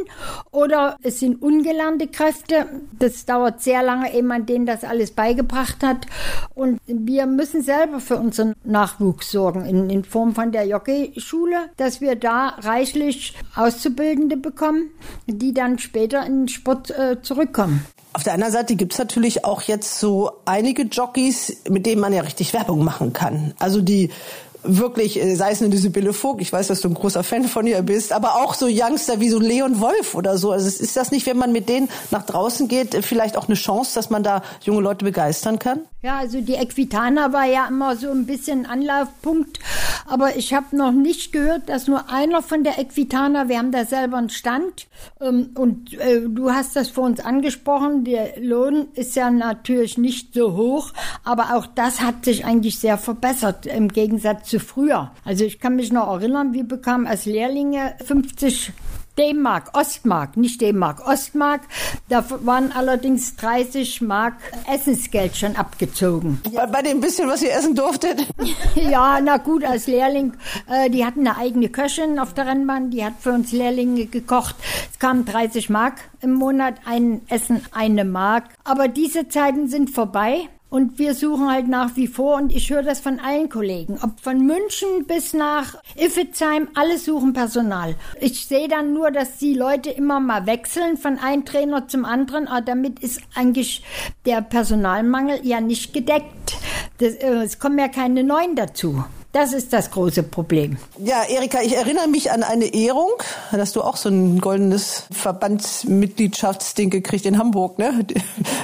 [0.51, 2.67] Oder es sind ungelernte Kräfte.
[2.97, 6.07] Das dauert sehr lange, ehe man denen das alles beigebracht hat.
[6.55, 12.01] Und wir müssen selber für unseren Nachwuchs sorgen, in, in Form von der Jockeyschule, dass
[12.01, 14.89] wir da reichlich Auszubildende bekommen,
[15.27, 17.85] die dann später in den Sport äh, zurückkommen.
[18.13, 22.21] Auf der anderen Seite gibt's natürlich auch jetzt so einige Jockeys, mit denen man ja
[22.21, 23.53] richtig Werbung machen kann.
[23.57, 24.09] Also die
[24.63, 27.67] wirklich, äh, sei es eine Sibylle Vogt, ich weiß, dass du ein großer Fan von
[27.67, 30.51] ihr bist, aber auch so Youngster wie so Leon Wolf oder so.
[30.51, 33.95] Also ist das nicht, wenn man mit denen nach draußen geht, vielleicht auch eine Chance,
[33.95, 35.81] dass man da junge Leute begeistern kann?
[36.03, 39.59] Ja, also die Equitana war ja immer so ein bisschen Anlaufpunkt,
[40.07, 43.85] aber ich habe noch nicht gehört, dass nur einer von der Equitana, wir haben da
[43.85, 44.87] selber einen Stand
[45.19, 50.33] ähm, und äh, du hast das vor uns angesprochen, der Lohn ist ja natürlich nicht
[50.33, 50.91] so hoch,
[51.23, 55.11] aber auch das hat sich eigentlich sehr verbessert im Gegensatz zu früher.
[55.23, 58.73] Also ich kann mich noch erinnern, wir bekamen als Lehrlinge 50
[59.17, 61.61] D-Mark, Ostmark, nicht D-Mark, Ostmark.
[62.09, 64.35] Da waren allerdings 30 Mark
[64.71, 66.41] Essensgeld schon abgezogen.
[66.71, 68.25] Bei dem bisschen, was ihr essen durftet?
[68.75, 70.33] ja, na gut, als Lehrling,
[70.69, 74.55] äh, die hatten eine eigene Köchin auf der Rennbahn, die hat für uns Lehrlinge gekocht.
[74.91, 78.45] Es kamen 30 Mark im Monat, ein Essen eine Mark.
[78.63, 80.47] Aber diese Zeiten sind vorbei.
[80.71, 84.21] Und wir suchen halt nach wie vor, und ich höre das von allen Kollegen, ob
[84.21, 87.95] von München bis nach Iffezheim, alle suchen Personal.
[88.21, 92.47] Ich sehe dann nur, dass die Leute immer mal wechseln von einem Trainer zum anderen,
[92.47, 93.83] aber damit ist eigentlich
[94.25, 96.55] der Personalmangel ja nicht gedeckt.
[96.99, 99.03] Das, äh, es kommen ja keine neuen dazu.
[99.33, 100.77] Das ist das große Problem.
[100.97, 103.11] Ja, Erika, ich erinnere mich an eine Ehrung.
[103.51, 108.05] Hast du auch so ein goldenes Verbandsmitgliedschaftsding gekriegt in Hamburg, ne?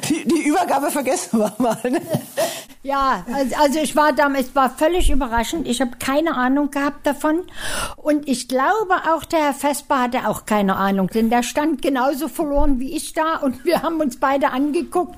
[0.10, 1.80] Die, die Übergabe vergessen wir mal.
[1.90, 2.02] Ne?
[2.84, 3.26] Ja,
[3.60, 5.68] also ich war damals, es war völlig überraschend.
[5.68, 7.44] Ich habe keine Ahnung gehabt davon.
[7.96, 12.28] Und ich glaube auch, der Herr Vesper hatte auch keine Ahnung, denn der stand genauso
[12.28, 15.16] verloren wie ich da und wir haben uns beide angeguckt.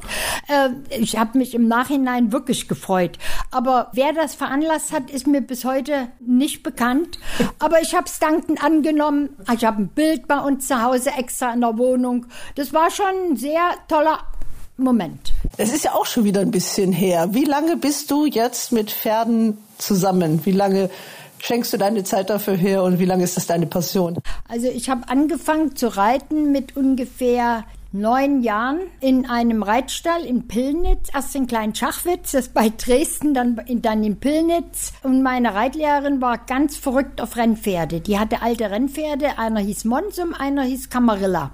[0.48, 0.70] Äh,
[1.00, 3.18] ich habe mich im Nachhinein wirklich gefreut.
[3.52, 7.20] Aber wer das veranlasst hat, ist mir mir bis heute nicht bekannt.
[7.60, 9.30] Aber ich habe es dankend angenommen.
[9.54, 12.26] Ich habe ein Bild bei uns zu Hause extra in der Wohnung.
[12.56, 14.20] Das war schon ein sehr toller
[14.84, 15.34] Moment.
[15.58, 17.34] Es ist ja auch schon wieder ein bisschen her.
[17.34, 20.42] Wie lange bist du jetzt mit Pferden zusammen?
[20.46, 20.90] Wie lange
[21.40, 24.18] schenkst du deine Zeit dafür her und wie lange ist das deine Passion?
[24.48, 31.10] Also ich habe angefangen zu reiten mit ungefähr neun Jahren in einem Reitstall in Pillnitz,
[31.12, 34.94] erst in Klein Schachwitz, das bei Dresden, dann, in, dann in Pillnitz.
[35.02, 38.00] Und meine Reitlehrerin war ganz verrückt auf Rennpferde.
[38.00, 41.52] Die hatte alte Rennpferde, einer hieß Monsum, einer hieß Camarilla.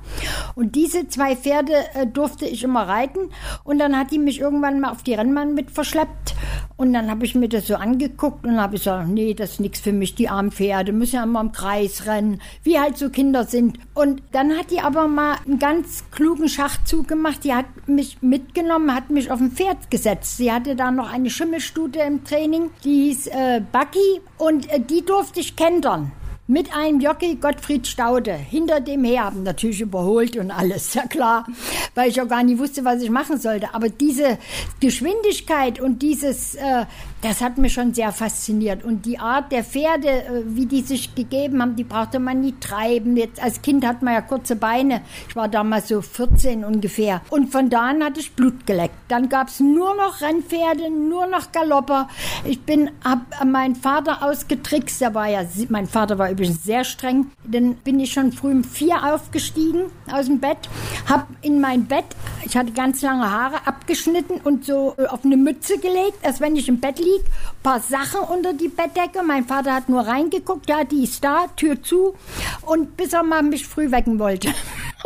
[0.55, 3.29] Und diese zwei Pferde äh, durfte ich immer reiten.
[3.63, 6.35] Und dann hat die mich irgendwann mal auf die Rennbahn mit verschleppt.
[6.75, 9.79] Und dann habe ich mir das so angeguckt und habe gesagt, nee, das ist nichts
[9.79, 13.45] für mich, die armen Pferde müssen ja immer im Kreis rennen, wie halt so Kinder
[13.45, 13.79] sind.
[13.93, 17.43] Und dann hat die aber mal einen ganz klugen Schachzug gemacht.
[17.43, 20.37] Die hat mich mitgenommen, hat mich auf ein Pferd gesetzt.
[20.37, 25.05] Sie hatte da noch eine Schimmelstute im Training, die hieß äh, Bucky und äh, die
[25.05, 26.11] durfte ich kentern
[26.47, 31.47] mit einem Jockey Gottfried Staude hinter dem her, haben natürlich überholt und alles, ja klar,
[31.95, 33.73] weil ich auch gar nicht wusste, was ich machen sollte.
[33.73, 34.37] Aber diese
[34.79, 36.85] Geschwindigkeit und dieses, äh,
[37.21, 38.83] das hat mich schon sehr fasziniert.
[38.83, 42.53] Und die Art der Pferde, äh, wie die sich gegeben haben, die brauchte man nie
[42.59, 43.17] treiben.
[43.17, 45.01] Jetzt als Kind hat man ja kurze Beine.
[45.27, 47.21] Ich war damals so 14 ungefähr.
[47.29, 48.95] Und von da an hatte ich Blut geleckt.
[49.07, 52.09] Dann gab's nur noch Rennpferde, nur noch Galopper.
[52.43, 55.01] Ich bin, hab meinen Vater ausgetrickst.
[55.01, 57.31] Der war ja, mein Vater war übrigens sehr streng.
[57.43, 60.57] Dann bin ich schon früh um vier aufgestiegen aus dem Bett,
[61.07, 62.05] habe in mein Bett,
[62.45, 66.55] ich hatte ganz lange Haare, abgeschnitten und so äh, auf eine Mütze gelegt, als wenn
[66.55, 67.14] ich im Bett liege,
[67.63, 69.23] paar Sachen unter die Bettdecke.
[69.23, 72.15] Mein Vater hat nur reingeguckt, ja, die ist da, Tür zu
[72.61, 74.49] und bis er mal mich früh wecken wollte.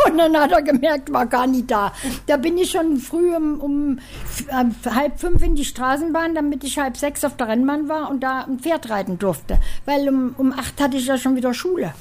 [0.07, 1.91] Und dann hat er gemerkt, war gar nicht da.
[2.25, 3.99] Da bin ich schon früh um, um
[4.47, 8.21] äh, halb fünf in die Straßenbahn, damit ich halb sechs auf der Rennbahn war und
[8.21, 9.59] da ein Pferd reiten durfte.
[9.85, 11.93] Weil um, um acht hatte ich ja schon wieder Schule.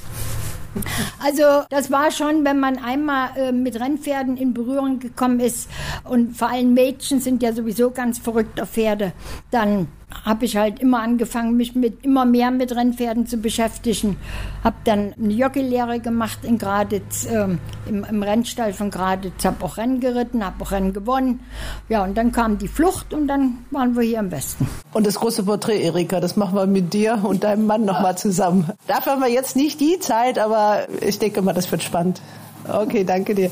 [1.22, 5.68] Also das war schon, wenn man einmal äh, mit Rennpferden in Berührung gekommen ist
[6.04, 9.12] und vor allem Mädchen sind ja sowieso ganz verrückt auf Pferde,
[9.50, 9.88] dann
[10.24, 14.16] habe ich halt immer angefangen, mich mit immer mehr mit Rennpferden zu beschäftigen.
[14.64, 17.46] Habe dann eine Jockey-Lehre gemacht in Graditz, äh,
[17.88, 21.40] im, im, Rennstall von Graditz, habe auch Rennen geritten, habe auch Rennen gewonnen.
[21.88, 24.66] Ja, und dann kam die Flucht und dann waren wir hier im Westen.
[24.92, 28.70] Und das große Porträt, Erika, das machen wir mit dir und deinem Mann nochmal zusammen.
[28.86, 32.20] Dafür haben wir jetzt nicht die Zeit, aber ich denke mal, das wird spannend.
[32.66, 33.50] Okay, danke dir.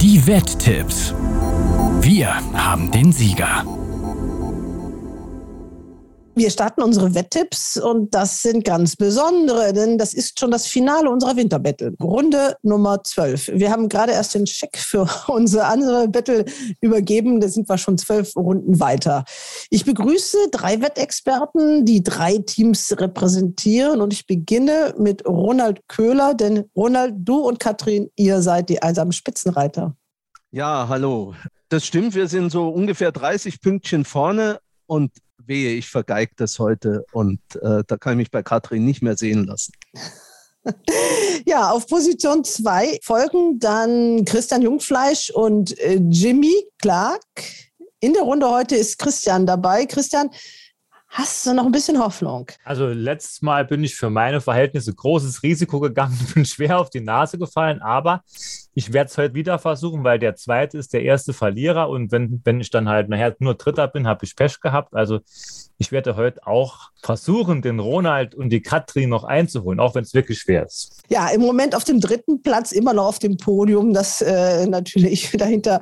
[0.00, 1.14] Die Wetttipps.
[2.00, 3.64] Wir haben den Sieger.
[6.36, 11.08] Wir starten unsere Wetttipps und das sind ganz besondere, denn das ist schon das Finale
[11.08, 11.94] unserer Winterbattle.
[12.02, 13.52] Runde Nummer 12.
[13.54, 16.44] Wir haben gerade erst den Check für unsere andere Battle
[16.80, 17.40] übergeben.
[17.40, 19.24] Da sind wir schon zwölf Runden weiter.
[19.70, 26.64] Ich begrüße drei Wettexperten, die drei Teams repräsentieren und ich beginne mit Ronald Köhler, denn
[26.74, 29.94] Ronald, du und Katrin, ihr seid die einsamen Spitzenreiter.
[30.50, 31.34] Ja, hallo.
[31.68, 35.12] Das stimmt, wir sind so ungefähr 30 Pünktchen vorne und
[35.46, 39.16] wehe, ich vergeige das heute und äh, da kann ich mich bei Katrin nicht mehr
[39.16, 39.72] sehen lassen.
[41.46, 47.20] Ja, auf Position 2 folgen dann Christian Jungfleisch und äh, Jimmy Clark.
[48.00, 49.84] In der Runde heute ist Christian dabei.
[49.84, 50.30] Christian,
[51.08, 52.50] hast du noch ein bisschen Hoffnung?
[52.64, 57.00] Also letztes Mal bin ich für meine Verhältnisse großes Risiko gegangen, bin schwer auf die
[57.00, 58.22] Nase gefallen, aber
[58.74, 62.40] ich werde es heute wieder versuchen, weil der zweite ist der erste Verlierer und wenn,
[62.44, 64.94] wenn ich dann halt nachher nur Dritter bin, habe ich Pech gehabt.
[64.94, 65.20] Also
[65.78, 70.14] ich werde heute auch versuchen, den Ronald und die Katrin noch einzuholen, auch wenn es
[70.14, 71.02] wirklich schwer ist.
[71.08, 73.92] Ja, im Moment auf dem dritten Platz, immer noch auf dem Podium.
[73.92, 75.80] Das äh, natürlich dahinter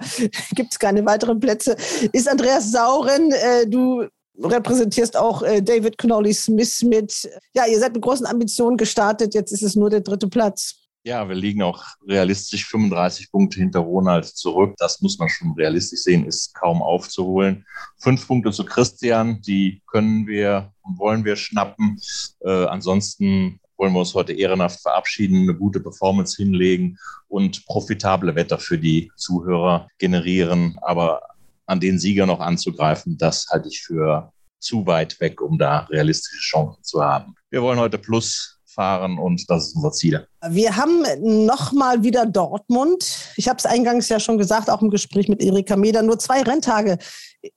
[0.54, 1.76] gibt es keine weiteren Plätze.
[2.12, 4.06] Ist Andreas Sauren, äh, du
[4.42, 7.30] repräsentierst auch äh, David Connolly Smith mit.
[7.54, 9.34] Ja, ihr seid mit großen Ambitionen gestartet.
[9.34, 10.81] Jetzt ist es nur der dritte Platz.
[11.04, 14.76] Ja, wir liegen auch realistisch 35 Punkte hinter Ronald zurück.
[14.78, 17.66] Das muss man schon realistisch sehen, ist kaum aufzuholen.
[17.98, 22.00] Fünf Punkte zu Christian, die können wir und wollen wir schnappen.
[22.44, 28.60] Äh, ansonsten wollen wir uns heute ehrenhaft verabschieden, eine gute Performance hinlegen und profitable Wetter
[28.60, 30.78] für die Zuhörer generieren.
[30.82, 31.20] Aber
[31.66, 36.42] an den Sieger noch anzugreifen, das halte ich für zu weit weg, um da realistische
[36.42, 37.34] Chancen zu haben.
[37.50, 40.26] Wir wollen heute Plus fahren und das ist unser Ziel.
[40.48, 41.04] Wir haben
[41.46, 43.04] nochmal wieder Dortmund.
[43.36, 46.42] Ich habe es eingangs ja schon gesagt, auch im Gespräch mit Erika Meder, nur zwei
[46.42, 46.98] Renntage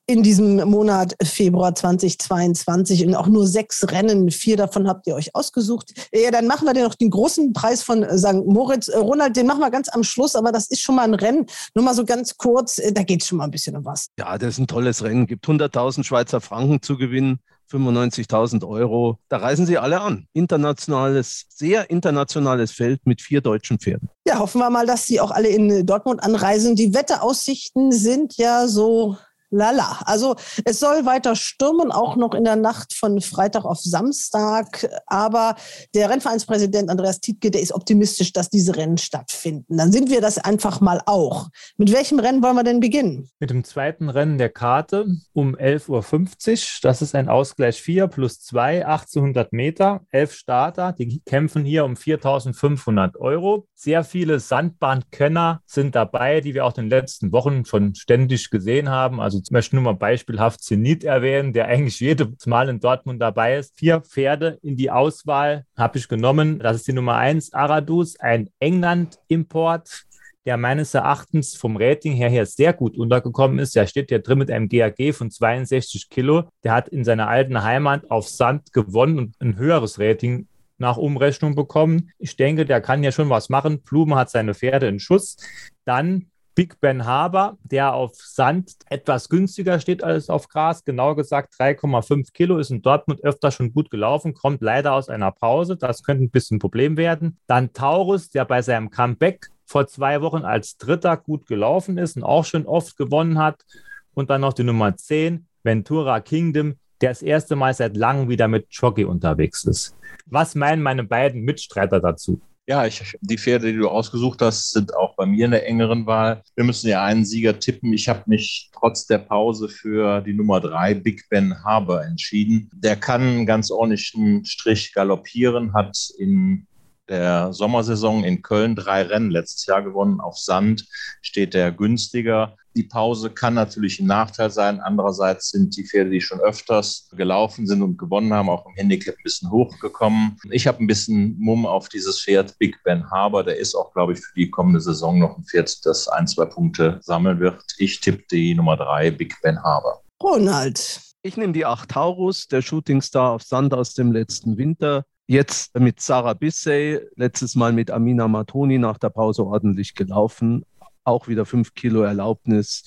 [0.08, 4.32] in diesem Monat Februar 2022 und auch nur sechs Rennen.
[4.32, 5.94] Vier davon habt ihr euch ausgesucht.
[6.14, 8.46] Ja, dann machen wir den noch den großen Preis von St.
[8.46, 8.88] Moritz.
[8.88, 11.46] Äh, Ronald, den machen wir ganz am Schluss, aber das ist schon mal ein Rennen.
[11.76, 14.08] Nur mal so ganz kurz, äh, da geht es schon mal ein bisschen um was.
[14.18, 15.28] Ja, das ist ein tolles Rennen.
[15.28, 17.40] Gibt 100.000 Schweizer Franken zu gewinnen.
[17.72, 19.18] 95.000 Euro.
[19.30, 20.28] Da reisen sie alle an.
[20.34, 24.10] Internationales, sehr internationales Feld mit vier deutschen Pferden.
[24.28, 26.76] Ja, hoffen wir mal, dass sie auch alle in Dortmund anreisen.
[26.76, 29.18] Die Wetteraussichten sind ja so
[29.56, 30.02] lala.
[30.06, 34.88] Also es soll weiter stürmen, auch noch in der Nacht von Freitag auf Samstag.
[35.08, 35.56] Aber
[35.94, 39.78] der Rennvereinspräsident Andreas Tietke, der ist optimistisch, dass diese Rennen stattfinden.
[39.78, 41.50] Dann sind wir das einfach mal auch.
[41.78, 43.30] Mit welchem Rennen wollen wir denn beginnen?
[43.40, 46.80] Mit dem zweiten Rennen der Karte um 11.50 Uhr.
[46.82, 50.94] Das ist ein Ausgleich 4 plus 2, 1800 Meter, elf Starter.
[50.94, 53.68] Die kämpfen hier um 4.500 Euro.
[53.76, 58.90] Sehr viele Sandbahnkönner sind dabei, die wir auch in den letzten Wochen schon ständig gesehen
[58.90, 59.20] haben.
[59.20, 63.58] Also ich möchte nur mal beispielhaft Zenit erwähnen, der eigentlich jedes Mal in Dortmund dabei
[63.58, 63.78] ist.
[63.78, 66.58] Vier Pferde in die Auswahl habe ich genommen.
[66.58, 70.06] Das ist die Nummer eins, Aradus, ein England-Import
[70.46, 73.76] der meines Erachtens vom Rating her hier sehr gut untergekommen ist.
[73.76, 76.44] Der steht ja drin mit einem GAG von 62 Kilo.
[76.64, 81.56] Der hat in seiner alten Heimat auf Sand gewonnen und ein höheres Rating nach Umrechnung
[81.56, 82.12] bekommen.
[82.20, 83.82] Ich denke, der kann ja schon was machen.
[83.82, 85.38] Blume hat seine Pferde in Schuss.
[85.84, 90.86] Dann Big Ben Haber, der auf Sand etwas günstiger steht als auf Gras.
[90.86, 95.32] Genau gesagt 3,5 Kilo, ist in Dortmund öfter schon gut gelaufen, kommt leider aus einer
[95.32, 95.76] Pause.
[95.76, 97.38] Das könnte ein bisschen ein Problem werden.
[97.48, 102.24] Dann Taurus, der bei seinem Comeback vor zwei Wochen als Dritter gut gelaufen ist und
[102.24, 103.66] auch schon oft gewonnen hat.
[104.14, 108.48] Und dann noch die Nummer 10, Ventura Kingdom, der das erste Mal seit langem wieder
[108.48, 109.96] mit Jockey unterwegs ist.
[110.26, 112.40] Was meinen meine beiden Mitstreiter dazu?
[112.68, 116.08] Ja, ich, die Pferde, die du ausgesucht hast, sind auch bei mir in der engeren
[116.08, 116.42] Wahl.
[116.56, 117.94] Wir müssen ja einen Sieger tippen.
[117.94, 122.72] Ich habe mich trotz der Pause für die Nummer drei, Big Ben Harbour, entschieden.
[122.74, 126.66] Der kann ganz ordentlichen Strich galoppieren, hat in
[127.08, 130.20] der Sommersaison in Köln drei Rennen letztes Jahr gewonnen.
[130.20, 130.88] Auf Sand
[131.22, 132.56] steht er günstiger.
[132.76, 134.82] Die Pause kann natürlich ein Nachteil sein.
[134.82, 139.16] Andererseits sind die Pferde, die schon öfters gelaufen sind und gewonnen haben, auch im Handicap
[139.16, 140.38] ein bisschen hochgekommen.
[140.52, 143.46] Ich habe ein bisschen Mumm auf dieses Pferd Big Ben Harbour.
[143.46, 146.46] Der ist auch, glaube ich, für die kommende Saison noch ein Pferd, das ein, zwei
[146.46, 147.64] Punkte sammeln wird.
[147.78, 150.02] Ich tippe die Nummer drei, Big Ben Harbour.
[150.22, 151.02] Ronald.
[151.22, 155.06] Ich nehme die 8 Taurus, der Shootingstar auf Sand aus dem letzten Winter.
[155.28, 160.66] Jetzt mit Sarah Bissey, letztes Mal mit Amina Matoni nach der Pause ordentlich gelaufen.
[161.06, 162.84] Auch wieder fünf Kilo Erlaubnis.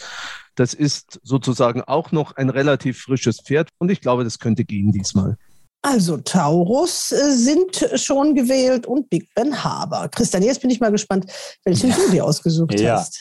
[0.57, 4.93] Das ist sozusagen auch noch ein relativ frisches Pferd und ich glaube, das könnte gehen
[4.93, 5.37] diesmal.
[5.83, 10.09] Also Taurus äh, sind schon gewählt und Big Ben Haber.
[10.09, 11.31] Christian, jetzt bin ich mal gespannt,
[11.65, 12.99] welchen du dir ausgesucht Ja.
[12.99, 13.21] hast.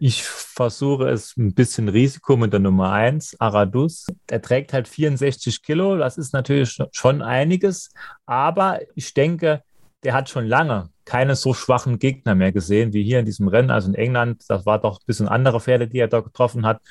[0.00, 4.06] Ich versuche es ein bisschen Risiko mit der Nummer 1, Aradus.
[4.30, 7.90] Der trägt halt 64 Kilo, das ist natürlich schon einiges,
[8.24, 9.62] aber ich denke,
[10.04, 13.70] der hat schon lange keine so schwachen Gegner mehr gesehen wie hier in diesem Rennen,
[13.70, 14.44] also in England.
[14.48, 16.82] Das war doch ein bisschen andere Pferde, die er da getroffen hat.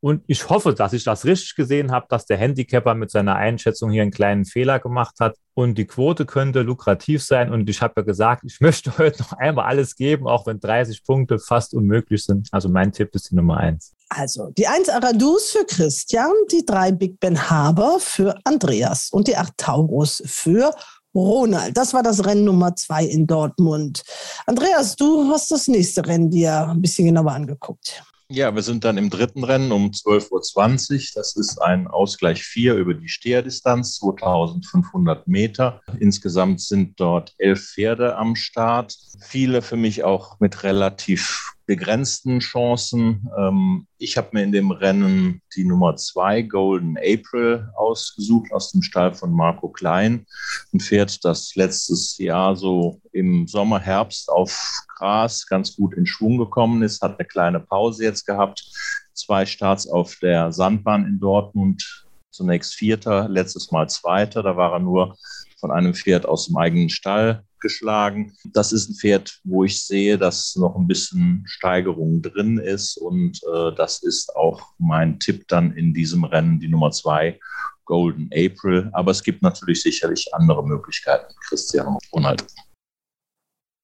[0.00, 3.90] Und ich hoffe, dass ich das richtig gesehen habe, dass der Handicapper mit seiner Einschätzung
[3.90, 5.36] hier einen kleinen Fehler gemacht hat.
[5.52, 7.52] Und die Quote könnte lukrativ sein.
[7.52, 11.04] Und ich habe ja gesagt, ich möchte heute noch einmal alles geben, auch wenn 30
[11.04, 12.48] Punkte fast unmöglich sind.
[12.52, 13.92] Also mein Tipp ist die Nummer 1.
[14.08, 19.36] Also die 1 Aradus für Christian, die 3 Big Ben Haber für Andreas und die
[19.36, 20.72] 8 Taurus für
[21.16, 21.76] Ronald.
[21.76, 24.02] Das war das Rennen Nummer 2 in Dortmund.
[24.46, 28.02] Andreas, du hast das nächste Rennen dir ein bisschen genauer angeguckt.
[28.28, 31.00] Ja, wir sind dann im dritten Rennen um 12.20 Uhr.
[31.14, 35.80] Das ist ein Ausgleich 4 über die Steherdistanz, 2500 Meter.
[36.00, 38.96] Insgesamt sind dort elf Pferde am Start.
[39.20, 43.28] Viele für mich auch mit relativ begrenzten Chancen.
[43.36, 48.82] Ähm, ich habe mir in dem Rennen die Nummer 2 Golden April ausgesucht aus dem
[48.82, 50.26] Stall von Marco Klein.
[50.72, 56.38] Ein Pferd, das letztes Jahr so im Sommer, Herbst auf Gras ganz gut in Schwung
[56.38, 58.64] gekommen ist, hat eine kleine Pause jetzt gehabt.
[59.12, 62.06] Zwei Starts auf der Sandbahn in Dortmund.
[62.30, 64.42] Zunächst Vierter, letztes Mal Zweiter.
[64.42, 65.16] Da war er nur
[65.58, 68.32] von einem Pferd aus dem eigenen Stall geschlagen.
[68.44, 72.96] Das ist ein Pferd, wo ich sehe, dass noch ein bisschen Steigerung drin ist.
[72.96, 77.38] Und äh, das ist auch mein Tipp dann in diesem Rennen, die Nummer zwei,
[77.84, 78.90] Golden April.
[78.92, 82.44] Aber es gibt natürlich sicherlich andere Möglichkeiten, Christian Ronald.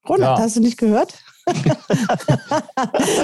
[0.08, 0.44] Ronald, Ja.
[0.44, 1.14] hast du nicht gehört?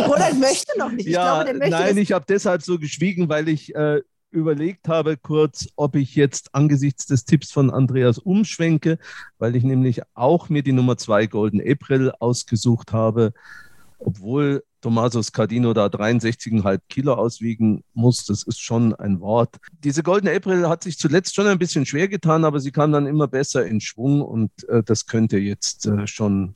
[0.07, 1.07] Ronald möchte noch nicht.
[1.07, 4.01] Ich ja, glaube, der möchte nein, das- ich habe deshalb so geschwiegen, weil ich äh,
[4.31, 8.99] überlegt habe kurz, ob ich jetzt angesichts des Tipps von Andreas umschwenke,
[9.39, 13.33] weil ich nämlich auch mir die Nummer zwei Golden April ausgesucht habe,
[13.99, 18.25] obwohl Tommaso Scardino da 63,5 Kilo auswiegen muss.
[18.27, 19.57] Das ist schon ein Wort.
[19.83, 23.07] Diese Golden April hat sich zuletzt schon ein bisschen schwer getan, aber sie kam dann
[23.07, 26.55] immer besser in Schwung und äh, das könnte jetzt äh, schon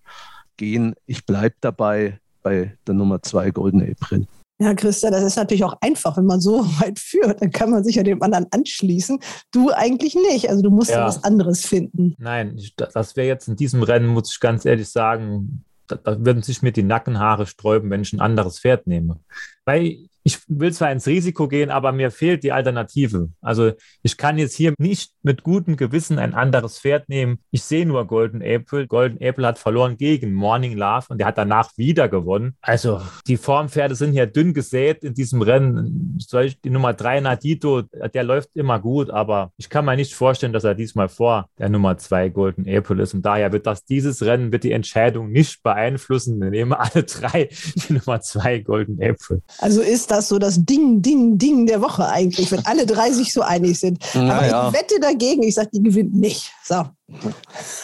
[0.57, 0.95] gehen.
[1.07, 4.27] Ich bleibe dabei bei der Nummer zwei Golden April.
[4.63, 7.83] Ja, Christa, das ist natürlich auch einfach, wenn man so weit führt, dann kann man
[7.85, 9.19] sich ja dem anderen anschließen.
[9.51, 10.49] Du eigentlich nicht.
[10.49, 10.99] Also du musst ja.
[11.01, 11.07] Ja.
[11.07, 12.15] was anderes finden.
[12.19, 16.25] Nein, das- das wäre jetzt in diesem Rennen, muss ich ganz ehrlich sagen, da, da
[16.25, 19.19] würden sich mir die Nackenhaare sträuben, wenn ich ein anderes Pferd nehme.
[19.65, 23.31] Weil ich will zwar ins Risiko gehen, aber mir fehlt die Alternative.
[23.41, 27.39] Also ich kann jetzt hier nicht mit gutem Gewissen ein anderes Pferd nehmen.
[27.51, 28.87] Ich sehe nur Golden April.
[28.87, 32.57] Golden April hat verloren gegen Morning Love und der hat danach wieder gewonnen.
[32.61, 36.19] Also die Formpferde sind hier dünn gesät in diesem Rennen.
[36.65, 40.65] Die Nummer drei Nadito, der läuft immer gut, aber ich kann mir nicht vorstellen, dass
[40.65, 43.15] er diesmal vor der Nummer zwei Golden April ist.
[43.15, 46.41] Und daher wird das dieses Rennen wird die Entscheidung nicht beeinflussen.
[46.41, 47.49] Wir nehmen alle drei
[47.89, 49.43] die Nummer zwei Golden April.
[49.59, 53.33] Also ist das so das Ding, Ding, Ding der Woche eigentlich, wenn alle drei sich
[53.33, 53.99] so einig sind.
[54.15, 54.69] Aber Naja.
[54.69, 56.53] ich wette dagegen, ich sage, die gewinnt nicht.
[56.65, 56.85] So.
[57.09, 57.35] Gibt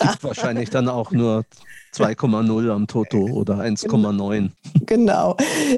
[0.22, 1.44] wahrscheinlich dann auch nur
[1.94, 4.50] 2,0 am Toto oder 1,9.
[4.86, 5.36] Genau.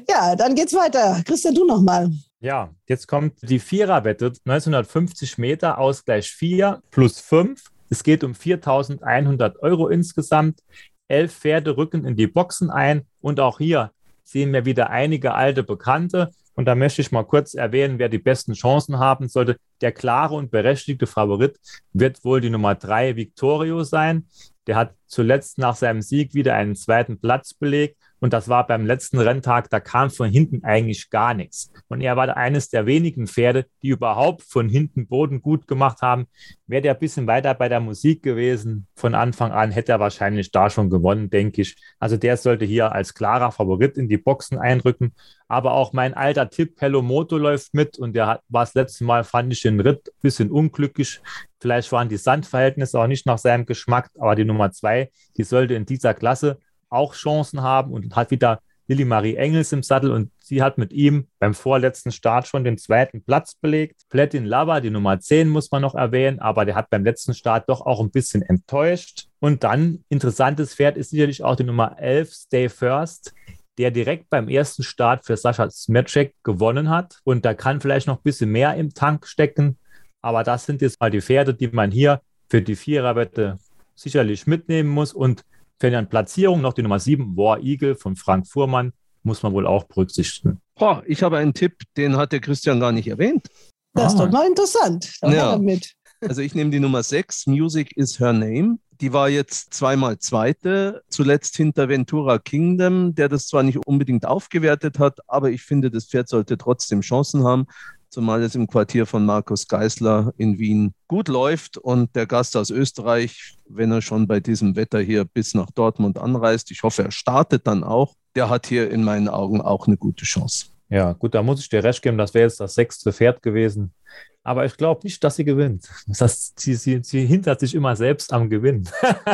[0.08, 1.22] Ja, dann geht's weiter.
[1.24, 2.10] Christian, du nochmal.
[2.40, 7.62] Ja, jetzt kommt die Viererwette, 1950 Meter, Ausgleich 4 plus 5.
[7.90, 10.61] Es geht um 4.100 Euro insgesamt.
[11.09, 13.90] Elf Pferde rücken in die Boxen ein und auch hier
[14.31, 16.31] sehen wir wieder einige alte Bekannte.
[16.55, 19.57] Und da möchte ich mal kurz erwähnen, wer die besten Chancen haben sollte.
[19.81, 21.59] Der klare und berechtigte Favorit
[21.93, 24.26] wird wohl die Nummer 3 Victorio sein.
[24.66, 27.97] Der hat zuletzt nach seinem Sieg wieder einen zweiten Platz belegt.
[28.20, 31.72] Und das war beim letzten Renntag, da kam von hinten eigentlich gar nichts.
[31.88, 36.26] Und er war eines der wenigen Pferde, die überhaupt von hinten Boden gut gemacht haben.
[36.66, 40.50] Wäre der ein bisschen weiter bei der Musik gewesen von Anfang an, hätte er wahrscheinlich
[40.52, 41.76] da schon gewonnen, denke ich.
[41.98, 45.14] Also der sollte hier als klarer Favorit in die Boxen einrücken.
[45.48, 49.04] Aber auch mein alter Tipp, Hello Moto läuft mit und der hat, war das letzte
[49.04, 51.20] Mal, fand ich den Ritt ein bisschen unglücklich.
[51.58, 55.74] Vielleicht waren die Sandverhältnisse auch nicht nach seinem Geschmack, aber die Nummer zwei, die sollte
[55.74, 56.58] in dieser Klasse
[56.91, 58.61] auch Chancen haben und hat wieder
[58.91, 62.76] Lilly Marie Engels im Sattel und sie hat mit ihm beim vorletzten Start schon den
[62.76, 64.01] zweiten Platz belegt.
[64.09, 67.68] Platin Lava, die Nummer 10 muss man noch erwähnen, aber der hat beim letzten Start
[67.68, 69.28] doch auch ein bisschen enttäuscht.
[69.38, 73.32] Und dann interessantes Pferd ist sicherlich auch die Nummer 11, Stay First,
[73.78, 77.20] der direkt beim ersten Start für Sascha Smetschek gewonnen hat.
[77.22, 79.78] Und da kann vielleicht noch ein bisschen mehr im Tank stecken.
[80.20, 83.59] Aber das sind jetzt mal die Pferde, die man hier für die Viererwette
[83.95, 85.12] sicherlich mitnehmen muss.
[85.12, 85.45] Und
[85.81, 89.66] für eine Platzierung noch die Nummer 7, War Eagle von Frank Fuhrmann, muss man wohl
[89.66, 90.61] auch berücksichtigen.
[90.78, 93.47] Oh, ich habe einen Tipp, den hat der Christian gar nicht erwähnt.
[93.95, 94.07] Das ah.
[94.09, 95.14] ist doch mal interessant.
[95.20, 95.59] Da ja.
[95.59, 95.95] mit.
[96.20, 98.78] Also ich nehme die Nummer 6, Music is Her Name.
[99.01, 104.99] Die war jetzt zweimal Zweite, zuletzt hinter Ventura Kingdom, der das zwar nicht unbedingt aufgewertet
[104.99, 107.66] hat, aber ich finde, das Pferd sollte trotzdem Chancen haben
[108.11, 112.70] zumal es im Quartier von Markus Geisler in Wien gut läuft und der Gast aus
[112.70, 117.12] Österreich, wenn er schon bei diesem Wetter hier bis nach Dortmund anreist, ich hoffe, er
[117.12, 120.66] startet dann auch, der hat hier in meinen Augen auch eine gute Chance.
[120.88, 123.94] Ja, gut, da muss ich dir recht geben, das wäre jetzt das sechste Pferd gewesen.
[124.42, 125.88] Aber ich glaube nicht, dass sie gewinnt.
[126.18, 128.88] Das sie, sie, sie hindert sich immer selbst am Gewinn.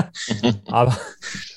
[0.66, 0.97] aber,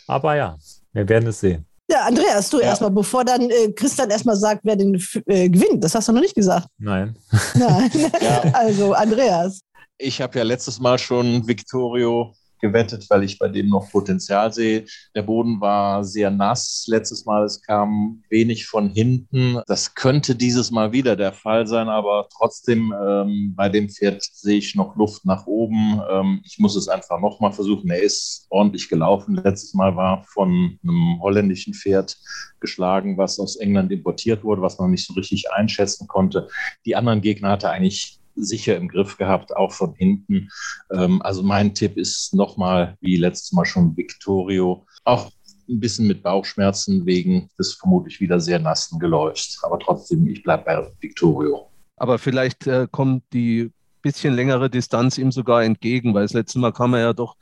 [0.08, 0.58] aber ja,
[0.94, 1.66] wir werden es sehen.
[1.92, 2.66] Ja, Andreas, du ja.
[2.66, 5.84] erstmal, bevor dann äh, Christian erstmal sagt, wer den äh, gewinnt.
[5.84, 6.68] Das hast du noch nicht gesagt.
[6.78, 7.16] Nein.
[7.56, 7.92] Nein.
[8.22, 8.44] Ja.
[8.54, 9.62] Also, Andreas.
[9.98, 14.86] Ich habe ja letztes Mal schon Victorio gewettet, weil ich bei dem noch Potenzial sehe.
[15.16, 17.46] Der Boden war sehr nass letztes Mal.
[17.46, 19.60] Es kam wenig von hinten.
[19.68, 24.58] Das könnte dieses Mal wieder der Fall sein, aber trotzdem ähm, bei dem Pferd sehe
[24.58, 26.02] ich noch Luft nach oben.
[26.10, 27.90] Ähm, ich muss es einfach nochmal versuchen.
[27.90, 29.36] Er ist ordentlich gelaufen.
[29.36, 32.18] Letztes Mal war von einem holländischen Pferd
[32.60, 36.48] geschlagen, was aus England importiert wurde, was man nicht so richtig einschätzen konnte.
[36.86, 40.50] Die anderen Gegner hatte eigentlich sicher im Griff gehabt, auch von hinten.
[40.92, 44.86] Ähm, also mein Tipp ist nochmal, wie letztes Mal schon, Victorio.
[45.04, 45.32] Auch
[45.70, 49.60] ein bisschen mit Bauchschmerzen wegen des vermutlich wieder sehr nassen Geläufs.
[49.64, 51.70] Aber trotzdem, ich bleibe bei Victorio.
[51.98, 53.72] Aber vielleicht äh, kommt die
[54.02, 57.36] bisschen längere Distanz ihm sogar entgegen, weil das letzte Mal kam er ja doch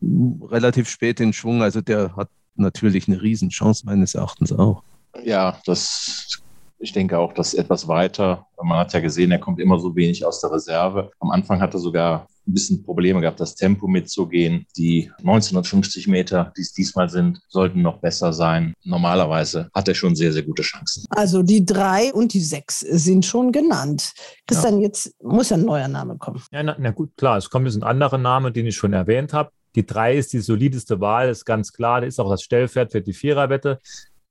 [0.00, 1.62] relativ spät in Schwung.
[1.62, 4.82] Also der hat natürlich eine Riesenchance meines Erachtens auch.
[5.24, 6.40] Ja, das
[6.78, 10.24] ich denke auch, dass etwas weiter, man hat ja gesehen, er kommt immer so wenig
[10.24, 11.10] aus der Reserve.
[11.18, 14.66] Am Anfang hat er sogar ein bisschen Probleme gehabt, das Tempo mitzugehen.
[14.76, 18.74] Die 1950 Meter, die es diesmal sind, sollten noch besser sein.
[18.84, 21.04] Normalerweise hat er schon sehr, sehr gute Chancen.
[21.10, 24.12] Also die drei und die sechs sind schon genannt.
[24.46, 24.86] Christian, ja.
[24.86, 26.42] jetzt muss ja ein neuer Name kommen.
[26.52, 29.32] Ja, na, na gut, klar, es kommt jetzt ein anderer Name, den ich schon erwähnt
[29.32, 29.50] habe.
[29.74, 32.00] Die drei ist die solideste Wahl, ist ganz klar.
[32.00, 33.78] Das ist auch das Stellpferd für die Viererwette.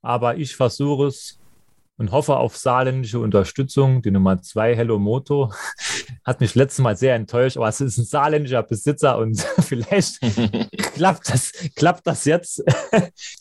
[0.02, 1.40] Aber ich versuche es
[1.98, 4.02] und hoffe auf saarländische Unterstützung.
[4.02, 5.52] Die Nummer zwei, Hello Moto,
[6.24, 10.20] hat mich letztes Mal sehr enttäuscht, aber es ist ein saarländischer Besitzer und vielleicht
[10.94, 12.64] klappt, das, klappt das jetzt.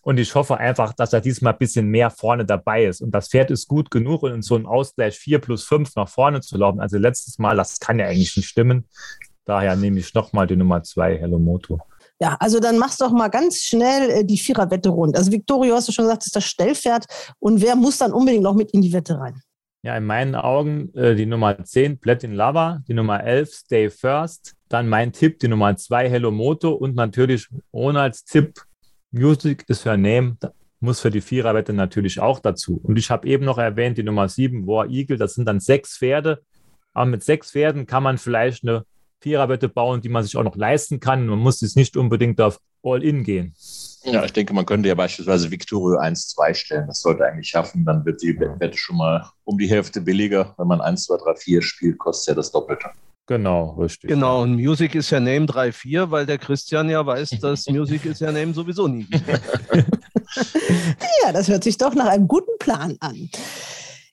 [0.02, 3.02] und ich hoffe einfach, dass er diesmal ein bisschen mehr vorne dabei ist.
[3.02, 6.08] Und das Pferd ist gut genug, um in so einem Ausgleich 4 plus 5 nach
[6.08, 6.80] vorne zu laufen.
[6.80, 8.86] Also letztes Mal, das kann ja eigentlich nicht stimmen.
[9.44, 11.80] Daher nehme ich nochmal die Nummer zwei, Hello Moto.
[12.20, 15.16] Ja, also dann machst doch mal ganz schnell äh, die Viererwette rund.
[15.16, 17.04] Also Victorio, hast du schon gesagt, ist das Stellpferd.
[17.38, 19.40] Und wer muss dann unbedingt noch mit in die Wette rein?
[19.82, 24.54] Ja, in meinen Augen äh, die Nummer 10, Platin Lava, die Nummer 11, Stay First,
[24.68, 28.62] dann mein Tipp, die Nummer 2, Hello Moto und natürlich Ronalds Tipp,
[29.12, 30.38] Music is her name,
[30.80, 32.80] muss für die Viererwette natürlich auch dazu.
[32.82, 35.98] Und ich habe eben noch erwähnt, die Nummer 7, War Eagle, das sind dann sechs
[35.98, 36.42] Pferde.
[36.92, 38.84] Aber mit sechs Pferden kann man vielleicht eine
[39.26, 41.26] Viererwette bauen, die man sich auch noch leisten kann.
[41.26, 43.56] Man muss jetzt nicht unbedingt auf All-In gehen.
[44.04, 46.86] Ja, ich denke, man könnte ja beispielsweise Victorio 1-2 stellen.
[46.86, 47.84] Das sollte eigentlich schaffen.
[47.84, 50.54] Dann wird die Wette schon mal um die Hälfte billiger.
[50.58, 52.90] Wenn man 1, 2, 3, 4 spielt, kostet ja das Doppelte.
[53.26, 54.10] Genau, richtig.
[54.10, 58.20] Genau, und Music ist ja Name 3-4, weil der Christian ja weiß, dass Music ist
[58.20, 59.08] ja Name sowieso nie.
[61.24, 63.28] ja, das hört sich doch nach einem guten Plan an.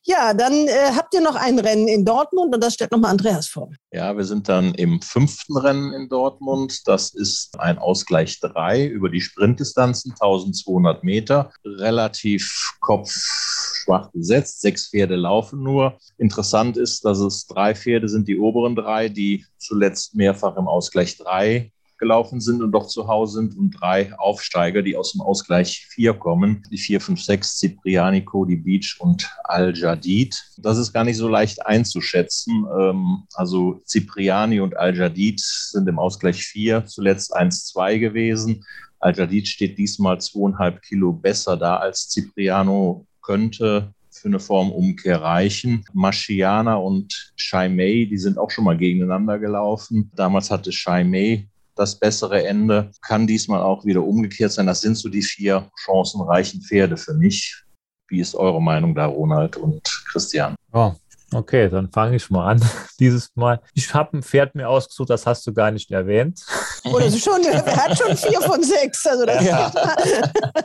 [0.06, 3.48] Ja, dann äh, habt ihr noch ein Rennen in Dortmund und das stellt nochmal Andreas
[3.48, 3.72] vor.
[3.92, 6.86] Ja, wir sind dann im fünften Rennen in Dortmund.
[6.88, 11.52] Das ist ein Ausgleich 3 über die Sprintdistanzen, 1200 Meter.
[11.64, 14.60] Relativ kopfschwach besetzt.
[14.60, 15.98] Sechs Pferde laufen nur.
[16.18, 21.18] Interessant ist, dass es drei Pferde sind, die oberen drei, die zuletzt mehrfach im Ausgleich
[21.18, 21.72] 3
[22.04, 26.14] gelaufen sind und doch zu Hause sind und drei Aufsteiger, die aus dem Ausgleich 4
[26.14, 26.62] kommen.
[26.70, 30.36] Die 4, 5, 6, Cipriani, Cody Beach und Al-Jadid.
[30.58, 32.66] Das ist gar nicht so leicht einzuschätzen.
[32.78, 38.66] Ähm, also Cipriani und Al-Jadid sind im Ausgleich 4 zuletzt 1-2 gewesen.
[39.00, 45.86] Al-Jadid steht diesmal zweieinhalb Kilo besser da als Cipriano könnte für eine Formumkehr reichen.
[45.94, 50.12] Maschiana und Shaimei, die sind auch schon mal gegeneinander gelaufen.
[50.16, 52.92] Damals hatte Shaimei das bessere Ende.
[53.02, 54.68] Kann diesmal auch wieder umgekehrt sein.
[54.68, 57.64] Das sind so die vier chancenreichen Pferde für mich.
[58.08, 60.56] Wie ist eure Meinung da, Ronald und Christian?
[60.72, 60.94] Oh,
[61.34, 62.62] okay, dann fange ich mal an.
[63.00, 63.62] Dieses Mal.
[63.74, 66.46] Ich habe ein Pferd mir ausgesucht, das hast du gar nicht erwähnt.
[66.84, 69.06] Oder so schon, er hat schon vier von sechs.
[69.08, 69.72] Also das ja.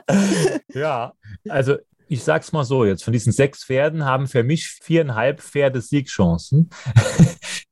[0.75, 1.13] ja,
[1.49, 1.77] also
[2.09, 6.71] ich sag's mal so jetzt, von diesen sechs Pferden haben für mich viereinhalb Pferde Siegchancen.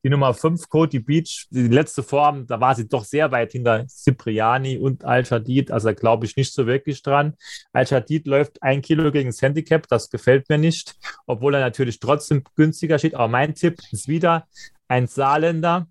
[0.06, 3.86] Die Nummer fünf, Cody Beach, die letzte Form, da war sie doch sehr weit hinter
[3.88, 7.34] Cipriani und Al-Shadid, also glaube ich nicht so wirklich dran.
[7.72, 10.94] Al-Shadid läuft ein Kilo gegen das Handicap, das gefällt mir nicht,
[11.26, 13.16] obwohl er natürlich trotzdem günstiger steht.
[13.16, 14.46] Aber mein Tipp ist wieder
[14.86, 15.88] ein Saarländer,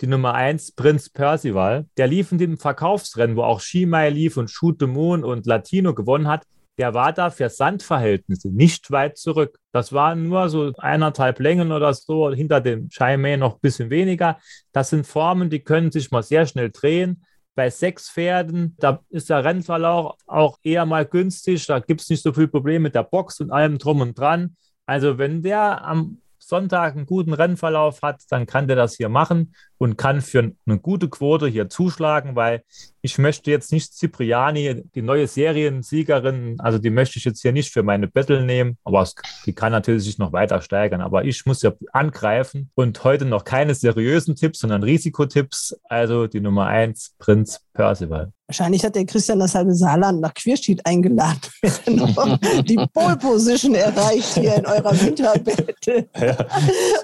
[0.00, 1.86] die Nummer 1, Prinz Percival.
[1.96, 5.92] Der lief in dem Verkaufsrennen, wo auch Shimai lief und Shoot the Moon und Latino
[5.92, 6.46] gewonnen hat
[6.80, 9.58] der war da für Sandverhältnisse nicht weit zurück.
[9.70, 14.38] Das waren nur so eineinhalb Längen oder so, hinter dem Scheimäh noch ein bisschen weniger.
[14.72, 17.22] Das sind Formen, die können sich mal sehr schnell drehen.
[17.54, 21.66] Bei sechs Pferden, da ist der Rennverlauf auch eher mal günstig.
[21.66, 24.56] Da gibt es nicht so viel Probleme mit der Box und allem drum und dran.
[24.86, 29.52] Also wenn der am Sonntag einen guten Rennverlauf hat, dann kann der das hier machen
[29.80, 32.62] und kann für eine gute Quote hier zuschlagen, weil
[33.00, 37.72] ich möchte jetzt nicht Cipriani, die neue Seriensiegerin, also die möchte ich jetzt hier nicht
[37.72, 39.14] für meine Battle nehmen, aber es,
[39.46, 41.00] die kann natürlich sich noch weiter steigern.
[41.00, 45.74] Aber ich muss ja angreifen und heute noch keine seriösen Tipps, sondern Risikotipps.
[45.88, 48.32] Also die Nummer eins, Prinz Percival.
[48.50, 53.76] Wahrscheinlich hat der Christian das halbe Saarland nach Queerschied eingeladen, wenn er die Pole Position
[53.76, 56.08] erreicht hier in eurer Winterbattle.
[56.16, 56.36] Ja.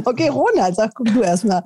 [0.04, 1.62] Okay, Ronald, sag guck du erstmal.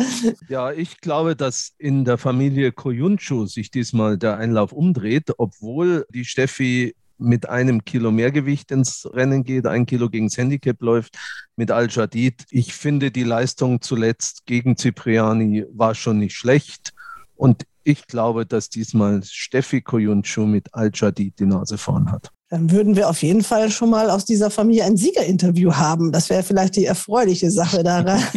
[0.49, 6.25] Ja, ich glaube, dass in der Familie Koyunchu sich diesmal der Einlauf umdreht, obwohl die
[6.25, 11.19] Steffi mit einem Kilo Mehrgewicht ins Rennen geht, ein Kilo gegen das Handicap läuft
[11.57, 12.47] mit Al-Jadid.
[12.51, 16.93] Ich finde, die Leistung zuletzt gegen Cipriani war schon nicht schlecht.
[17.37, 22.31] Und ich glaube, dass diesmal Steffi Koyunchu mit Al-Jadid die Nase vorn hat.
[22.49, 26.11] Dann würden wir auf jeden Fall schon mal aus dieser Familie ein Siegerinterview haben.
[26.11, 28.23] Das wäre vielleicht die erfreuliche Sache daran.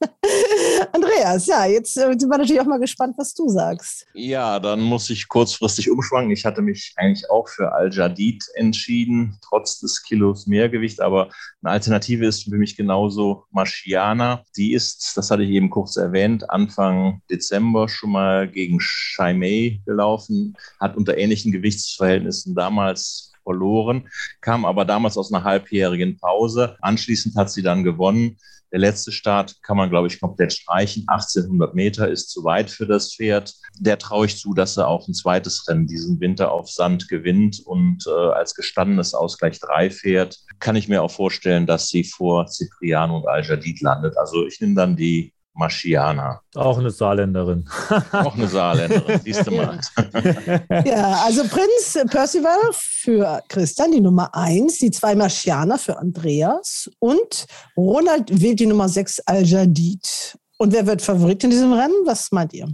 [0.92, 4.06] Andreas, ja, jetzt äh, sind wir natürlich auch mal gespannt, was du sagst.
[4.14, 6.32] Ja, dann muss ich kurzfristig umschwanken.
[6.32, 11.00] Ich hatte mich eigentlich auch für Al-Jadid entschieden, trotz des Kilos Mehrgewicht.
[11.00, 11.30] Aber
[11.62, 14.42] eine Alternative ist für mich genauso Marchiana.
[14.56, 20.56] Die ist, das hatte ich eben kurz erwähnt, Anfang Dezember schon mal gegen Shaimei gelaufen,
[20.80, 24.08] hat unter ähnlichen Gewichtsverhältnissen damals verloren,
[24.42, 26.76] kam aber damals aus einer halbjährigen Pause.
[26.82, 28.36] Anschließend hat sie dann gewonnen.
[28.72, 31.04] Der letzte Start kann man, glaube ich, komplett streichen.
[31.06, 33.54] 1800 Meter ist zu weit für das Pferd.
[33.78, 37.60] Der traue ich zu, dass er auch ein zweites Rennen diesen Winter auf Sand gewinnt
[37.64, 40.38] und äh, als gestandenes Ausgleich 3 fährt.
[40.58, 44.18] Kann ich mir auch vorstellen, dass sie vor Cipriano und Al-Jadid landet.
[44.18, 46.40] Also ich nehme dann die Maschiana.
[46.54, 47.68] Auch eine Saarländerin.
[48.12, 49.80] Auch eine Saarländerin, siehst du mal.
[50.84, 57.46] ja, also Prinz Percival für Christian, die Nummer 1, die zwei Maschianer für Andreas und
[57.76, 60.38] Ronald wählt die Nummer 6 Al-Jadid.
[60.58, 61.94] Und wer wird Favorit in diesem Rennen?
[62.04, 62.68] Was meint ihr?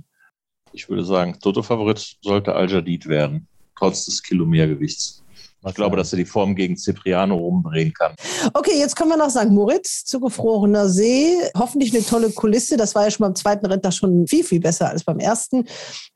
[0.73, 3.49] Ich würde sagen, Toto-Favorit sollte Al-Jadid werden,
[3.79, 5.24] trotz des Kilometergewichts.
[5.67, 8.15] Ich glaube, dass er die Form gegen Cipriano rumdrehen kann.
[8.53, 9.51] Okay, jetzt kommen wir nach St.
[9.51, 11.37] Moritz, zugefrorener See.
[11.57, 12.77] Hoffentlich eine tolle Kulisse.
[12.77, 15.67] Das war ja schon beim zweiten Ritter schon viel, viel besser als beim ersten.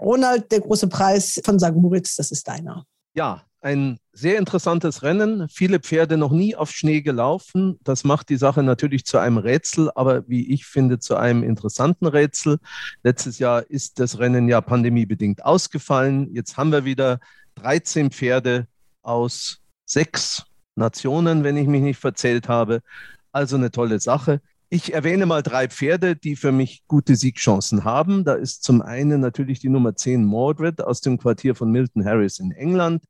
[0.00, 1.74] Ronald, der große Preis von St.
[1.74, 2.84] Moritz, das ist deiner.
[3.14, 5.48] Ja, ein sehr interessantes Rennen.
[5.48, 7.78] Viele Pferde noch nie auf Schnee gelaufen.
[7.82, 12.06] Das macht die Sache natürlich zu einem Rätsel, aber wie ich finde, zu einem interessanten
[12.06, 12.58] Rätsel.
[13.02, 16.32] Letztes Jahr ist das Rennen ja pandemiebedingt ausgefallen.
[16.34, 17.18] Jetzt haben wir wieder
[17.56, 18.68] 13 Pferde
[19.08, 20.44] aus sechs
[20.76, 22.82] Nationen, wenn ich mich nicht verzählt habe.
[23.32, 24.40] Also eine tolle Sache.
[24.70, 28.24] Ich erwähne mal drei Pferde, die für mich gute Siegchancen haben.
[28.24, 32.38] Da ist zum einen natürlich die Nummer 10 Mordred aus dem Quartier von Milton Harris
[32.38, 33.04] in England.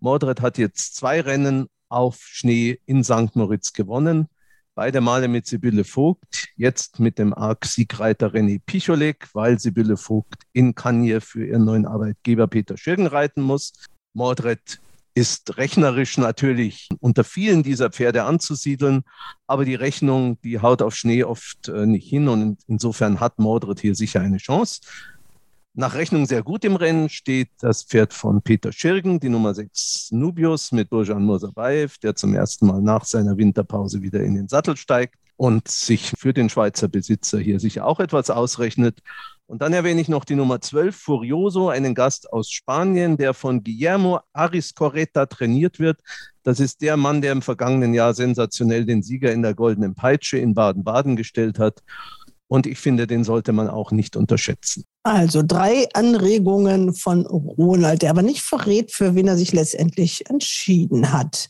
[0.00, 3.36] Mordred hat jetzt zwei Rennen auf Schnee in St.
[3.36, 4.28] Moritz gewonnen.
[4.74, 10.74] Beide Male mit Sibylle Vogt, jetzt mit dem ARC-Siegreiter René Picholek, weil Sibylle Vogt in
[10.74, 13.74] Kanje für ihren neuen Arbeitgeber Peter Schirgen reiten muss.
[14.14, 14.80] Mordred
[15.14, 19.02] ist rechnerisch natürlich unter vielen dieser Pferde anzusiedeln,
[19.46, 23.80] aber die Rechnung, die haut auf Schnee oft äh, nicht hin und insofern hat Mordred
[23.80, 24.80] hier sicher eine Chance.
[25.74, 30.12] nach Rechnung sehr gut im Rennen steht das Pferd von Peter Schirgen, die Nummer 6
[30.12, 34.76] Nubius mit Burjan Mursabayev, der zum ersten Mal nach seiner Winterpause wieder in den Sattel
[34.76, 39.00] steigt und sich für den Schweizer Besitzer hier sicher auch etwas ausrechnet.
[39.46, 43.62] Und dann erwähne ich noch die Nummer 12, Furioso, einen Gast aus Spanien, der von
[43.62, 46.00] Guillermo Ariscorreta trainiert wird.
[46.42, 50.38] Das ist der Mann, der im vergangenen Jahr sensationell den Sieger in der Goldenen Peitsche
[50.38, 51.82] in Baden-Baden gestellt hat.
[52.48, 54.84] Und ich finde, den sollte man auch nicht unterschätzen.
[55.04, 61.12] Also drei Anregungen von Ronald, der aber nicht verrät, für wen er sich letztendlich entschieden
[61.12, 61.48] hat.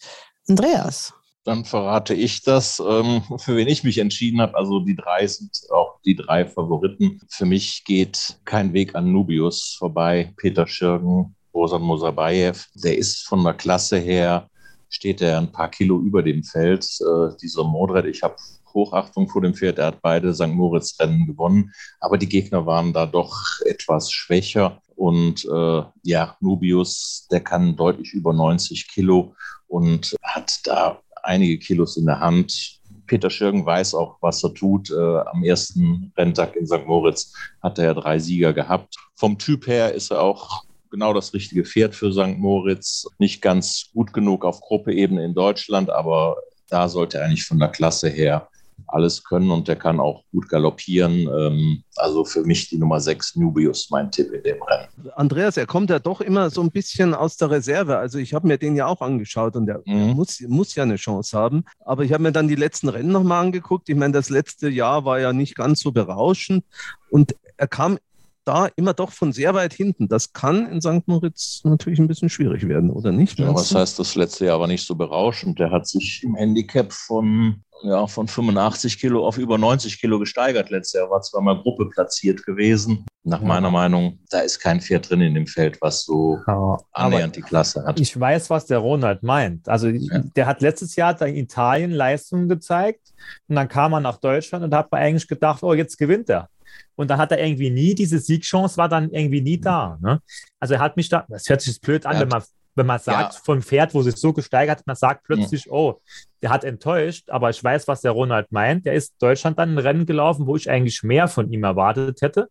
[0.48, 1.12] Andreas.
[1.44, 4.56] Dann verrate ich das, ähm, für wen ich mich entschieden habe.
[4.56, 7.20] Also die drei sind auch die drei Favoriten.
[7.28, 10.32] Für mich geht kein Weg an Nubius vorbei.
[10.36, 14.48] Peter Schirgen, Bosan Mosabayev, der ist von der Klasse her,
[14.88, 16.86] steht er ein paar Kilo über dem Feld.
[17.00, 18.36] Äh, dieser Modred, ich habe
[18.72, 19.78] Hochachtung vor dem Pferd.
[19.78, 20.48] Er hat beide St.
[20.48, 24.80] Moritz-Rennen gewonnen, aber die Gegner waren da doch etwas schwächer.
[24.94, 29.34] Und äh, ja, Nubius, der kann deutlich über 90 Kilo
[29.66, 32.80] und hat da einige Kilos in der Hand.
[33.06, 34.90] Peter Schirgen weiß auch, was er tut.
[34.90, 36.86] Äh, am ersten Renntag in St.
[36.86, 38.96] Moritz hat er ja drei Sieger gehabt.
[39.16, 42.38] Vom Typ her ist er auch genau das richtige Pferd für St.
[42.38, 43.06] Moritz.
[43.18, 46.36] Nicht ganz gut genug auf Gruppeebene in Deutschland, aber
[46.68, 48.48] da sollte er eigentlich von der Klasse her
[48.86, 51.28] alles können und der kann auch gut galoppieren.
[51.28, 54.88] Ähm, also für mich die Nummer 6 Nubius, mein Tipp in dem Rennen.
[55.14, 57.98] Andreas, er kommt ja doch immer so ein bisschen aus der Reserve.
[57.98, 60.12] Also ich habe mir den ja auch angeschaut und er mhm.
[60.14, 61.64] muss, muss ja eine Chance haben.
[61.84, 63.88] Aber ich habe mir dann die letzten Rennen nochmal angeguckt.
[63.88, 66.64] Ich meine, das letzte Jahr war ja nicht ganz so berauschend
[67.10, 67.98] und er kam
[68.44, 70.08] da immer doch von sehr weit hinten.
[70.08, 71.06] Das kann in St.
[71.06, 73.38] Moritz natürlich ein bisschen schwierig werden, oder nicht?
[73.38, 75.58] Ja, was heißt, das letzte Jahr war nicht so berauschend.
[75.58, 80.70] Der hat sich im Handicap von ja, von 85 Kilo auf über 90 Kilo gesteigert
[80.70, 81.10] letztes Jahr.
[81.10, 83.06] War zweimal Gruppe platziert gewesen.
[83.24, 83.46] Nach ja.
[83.46, 87.42] meiner Meinung, da ist kein Pferd drin in dem Feld, was so ja, annähernd die
[87.42, 88.00] Klasse hat.
[88.00, 89.68] Ich weiß, was der Ronald meint.
[89.68, 90.22] Also ja.
[90.36, 93.12] der hat letztes Jahr in Italien Leistungen gezeigt
[93.48, 96.28] und dann kam er nach Deutschland und da hat man eigentlich gedacht, oh, jetzt gewinnt
[96.30, 96.48] er.
[96.94, 99.98] Und dann hat er irgendwie nie, diese Siegchance war dann irgendwie nie da.
[100.00, 100.20] Ne?
[100.60, 102.42] Also er hat mich da, das hört sich blöd an, wenn man
[102.74, 103.40] wenn man sagt, ja.
[103.44, 105.72] vom Pferd, wo sich so gesteigert hat, man sagt plötzlich, ja.
[105.72, 106.00] oh,
[106.40, 108.86] der hat enttäuscht, aber ich weiß, was der Ronald meint.
[108.86, 112.48] Der ist Deutschland dann ein Rennen gelaufen, wo ich eigentlich mehr von ihm erwartet hätte.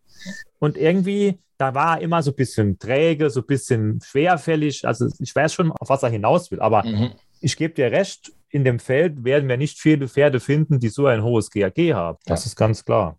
[0.58, 4.86] Und irgendwie, da war er immer so ein bisschen träge, so ein bisschen schwerfällig.
[4.86, 7.12] Also ich weiß schon, auf was er hinaus will, aber mhm.
[7.40, 11.06] ich gebe dir recht, in dem Feld werden wir nicht viele Pferde finden, die so
[11.06, 12.18] ein hohes GAG haben.
[12.26, 12.48] Das ja.
[12.48, 13.18] ist ganz klar.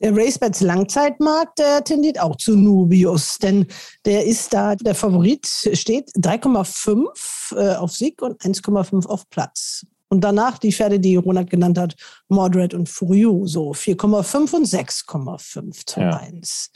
[0.00, 3.66] Der RaceBets Langzeitmarkt, der tendiert auch zu Nubius, denn
[4.06, 9.84] der ist da, der Favorit steht 3,5 äh, auf Sieg und 1,5 auf Platz.
[10.08, 11.94] Und danach die Pferde, die Ronald genannt hat,
[12.28, 16.16] Mordred und Furioso, 4,5 und 6,5 zu ja.
[16.16, 16.70] 1.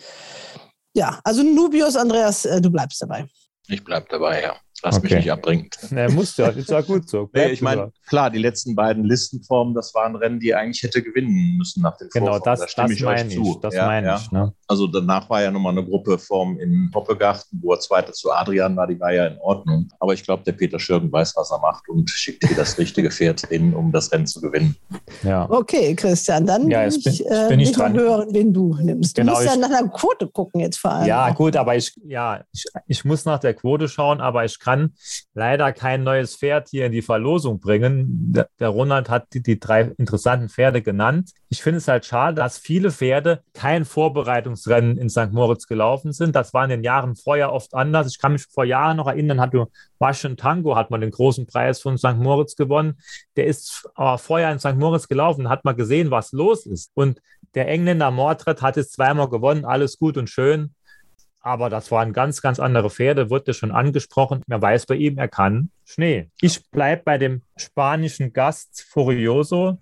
[0.93, 3.27] Ja, also Nubius, Andreas, äh, du bleibst dabei.
[3.67, 4.57] Ich bleib dabei, ja.
[4.85, 5.07] Lass okay.
[5.07, 5.71] mich nicht abbringen.
[5.91, 7.31] Nee, muss ja, ist ja gut so.
[7.33, 11.57] nee, ich meine, klar, die letzten beiden Listenformen, das waren Rennen, die eigentlich hätte gewinnen
[11.57, 13.59] müssen nach den Genau, das, da stimme das ich euch zu.
[13.63, 14.17] Das ja, meine ja.
[14.17, 14.31] ich.
[14.31, 14.53] Ne?
[14.69, 18.87] Also danach war ja nochmal eine Gruppeform in Hoppegarten, wo er Zweiter zu Adrian war,
[18.87, 19.89] die war ja in Ordnung.
[20.01, 23.11] Aber ich glaube, der Peter Schürgen weiß, was er macht und schickt hier das richtige
[23.11, 24.77] Pferd hin, um das Rennen zu gewinnen.
[25.23, 25.49] Ja.
[25.51, 27.95] Okay, Christian, dann ja, bin ich, äh, bin ich dran.
[27.95, 29.17] hören, wen du nimmst.
[29.17, 31.07] Du genau, musst ja nach einer Quote gucken jetzt vor allem.
[31.07, 34.74] Ja, gut, aber ich, ja, ich, ich muss nach der Quote schauen, aber ich kann
[35.35, 38.33] leider kein neues Pferd hier in die Verlosung bringen.
[38.59, 41.31] Der, Ronald hat die, die drei interessanten Pferde genannt.
[41.49, 45.33] Ich finde es halt schade, dass viele Pferde kein Vorbereitungsrennen in St.
[45.33, 46.35] Moritz gelaufen sind.
[46.35, 48.09] Das war in den Jahren vorher oft anders.
[48.09, 49.55] Ich kann mich vor Jahren noch erinnern, hat
[49.99, 52.17] Washington Tango hat man den großen Preis von St.
[52.17, 52.99] Moritz gewonnen.
[53.37, 54.77] Der ist aber vorher in St.
[54.77, 56.91] Moritz gelaufen, hat mal gesehen, was los ist.
[56.95, 57.21] Und
[57.55, 60.75] der Engländer Mordred hat es zweimal gewonnen, alles gut und schön.
[61.45, 64.41] Aber das waren ganz, ganz andere Pferde, wurde schon angesprochen.
[64.47, 66.31] Man weiß bei ihm, er kann Schnee.
[66.41, 69.79] Ich bleibe bei dem spanischen Gast Furioso.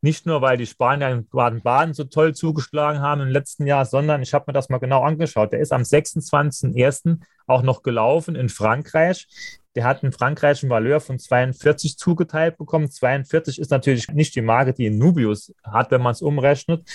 [0.00, 4.22] Nicht nur, weil die Spanier in Baden-Baden so toll zugeschlagen haben im letzten Jahr, sondern
[4.22, 5.52] ich habe mir das mal genau angeschaut.
[5.52, 7.18] Der ist am 26.01.
[7.46, 9.26] auch noch gelaufen in Frankreich.
[9.74, 12.90] Der hat in Frankreich ein Valeur von 42 zugeteilt bekommen.
[12.90, 16.88] 42 ist natürlich nicht die Marke, die Nubius hat, wenn man es umrechnet.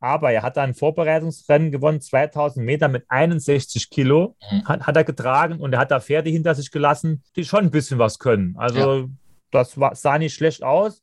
[0.00, 4.64] Aber er hat ein Vorbereitungsrennen gewonnen, 2000 Meter mit 61 Kilo, mhm.
[4.66, 7.70] hat, hat, er getragen und er hat da Pferde hinter sich gelassen, die schon ein
[7.70, 8.54] bisschen was können.
[8.58, 9.06] Also ja.
[9.50, 11.02] das war, sah nicht schlecht aus.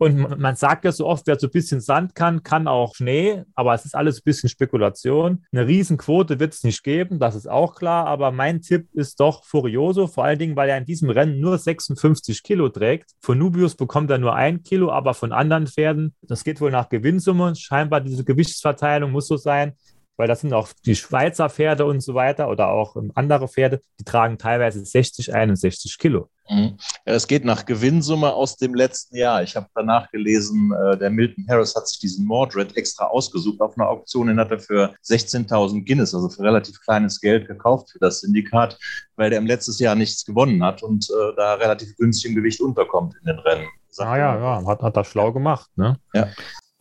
[0.00, 3.44] Und man sagt ja so oft, wer so ein bisschen Sand kann, kann auch Schnee,
[3.54, 5.44] aber es ist alles ein bisschen Spekulation.
[5.52, 9.44] Eine Riesenquote wird es nicht geben, das ist auch klar, aber mein Tipp ist doch
[9.44, 13.10] Furioso, vor allen Dingen, weil er in diesem Rennen nur 56 Kilo trägt.
[13.20, 16.88] Von Nubius bekommt er nur ein Kilo, aber von anderen Pferden, das geht wohl nach
[16.88, 19.74] Gewinnsumme, scheinbar diese Gewichtsverteilung muss so sein,
[20.16, 24.04] weil das sind auch die Schweizer Pferde und so weiter oder auch andere Pferde, die
[24.04, 26.30] tragen teilweise 60, 61 Kilo.
[26.50, 26.76] Mhm.
[27.06, 29.42] Ja, es geht nach Gewinnsumme aus dem letzten Jahr.
[29.42, 33.78] Ich habe danach gelesen, äh, der Milton Harris hat sich diesen Mordred extra ausgesucht auf
[33.78, 34.26] einer Auktion.
[34.26, 38.76] Den hat er für 16.000 Guinness, also für relativ kleines Geld gekauft für das Syndikat,
[39.16, 42.60] weil der im letzten Jahr nichts gewonnen hat und äh, da relativ günstig im Gewicht
[42.60, 43.68] unterkommt in den Rennen.
[43.98, 45.70] Ah ja, ja, hat, hat er schlau gemacht.
[45.76, 45.96] Ne?
[46.14, 46.28] Ja.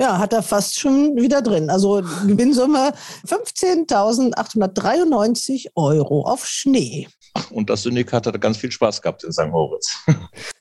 [0.01, 1.69] Ja, hat er fast schon wieder drin.
[1.69, 2.93] Also Gewinnsumme
[3.27, 7.09] 15.893 Euro auf Schnee.
[7.49, 9.47] Und das Syndikat hat ganz viel Spaß gehabt in St.
[9.49, 9.97] Moritz.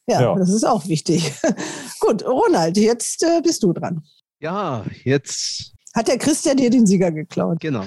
[0.07, 1.33] Ja, ja, das ist auch wichtig.
[2.01, 4.03] Gut, Ronald, jetzt äh, bist du dran.
[4.41, 5.75] Ja, jetzt.
[5.95, 7.61] Hat der Christian dir den Sieger geklaut?
[7.61, 7.85] Genau.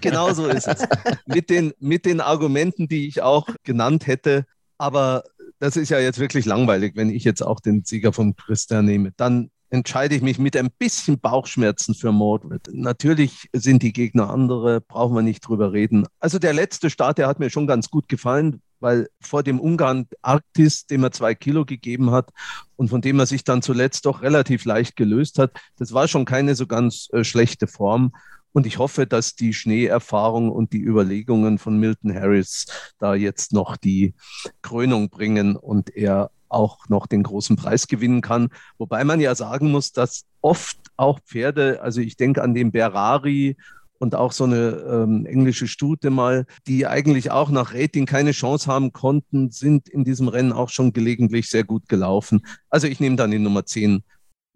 [0.00, 0.86] Genau so ist es.
[1.26, 4.44] mit, den, mit den Argumenten, die ich auch genannt hätte.
[4.78, 5.24] Aber
[5.58, 9.12] das ist ja jetzt wirklich langweilig, wenn ich jetzt auch den Sieger von Christian nehme.
[9.16, 12.68] Dann entscheide ich mich mit ein bisschen Bauchschmerzen für Mordred.
[12.72, 16.06] Natürlich sind die Gegner andere, brauchen wir nicht drüber reden.
[16.20, 20.06] Also der letzte Start, der hat mir schon ganz gut gefallen, weil vor dem Ungarn
[20.22, 22.30] Arktis, dem er zwei Kilo gegeben hat
[22.76, 26.24] und von dem er sich dann zuletzt doch relativ leicht gelöst hat, das war schon
[26.24, 28.12] keine so ganz äh, schlechte Form.
[28.56, 32.64] Und ich hoffe, dass die Schneeerfahrung und die Überlegungen von Milton Harris
[32.98, 34.14] da jetzt noch die
[34.62, 38.48] Krönung bringen und er auch noch den großen Preis gewinnen kann.
[38.78, 43.58] Wobei man ja sagen muss, dass oft auch Pferde, also ich denke an den Berrari
[43.98, 48.72] und auch so eine ähm, englische Stute mal, die eigentlich auch nach Rating keine Chance
[48.72, 52.40] haben konnten, sind in diesem Rennen auch schon gelegentlich sehr gut gelaufen.
[52.70, 54.02] Also ich nehme dann die Nummer 10.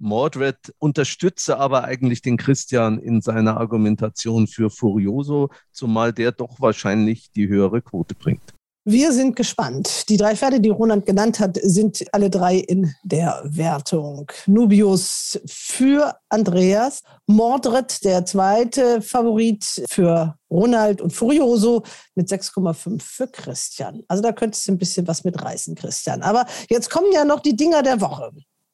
[0.01, 7.31] Mordred unterstütze aber eigentlich den Christian in seiner Argumentation für Furioso, zumal der doch wahrscheinlich
[7.33, 8.55] die höhere Quote bringt.
[8.87, 10.09] Wir sind gespannt.
[10.09, 14.33] Die drei Pferde, die Roland genannt hat, sind alle drei in der Wertung.
[14.47, 21.83] Nubius für Andreas, Mordred, der zweite Favorit für Ronald und Furioso
[22.15, 24.03] mit 6,5 für Christian.
[24.09, 26.23] Also da könntest du ein bisschen was mitreißen, Christian.
[26.23, 28.33] Aber jetzt kommen ja noch die Dinger der Woche.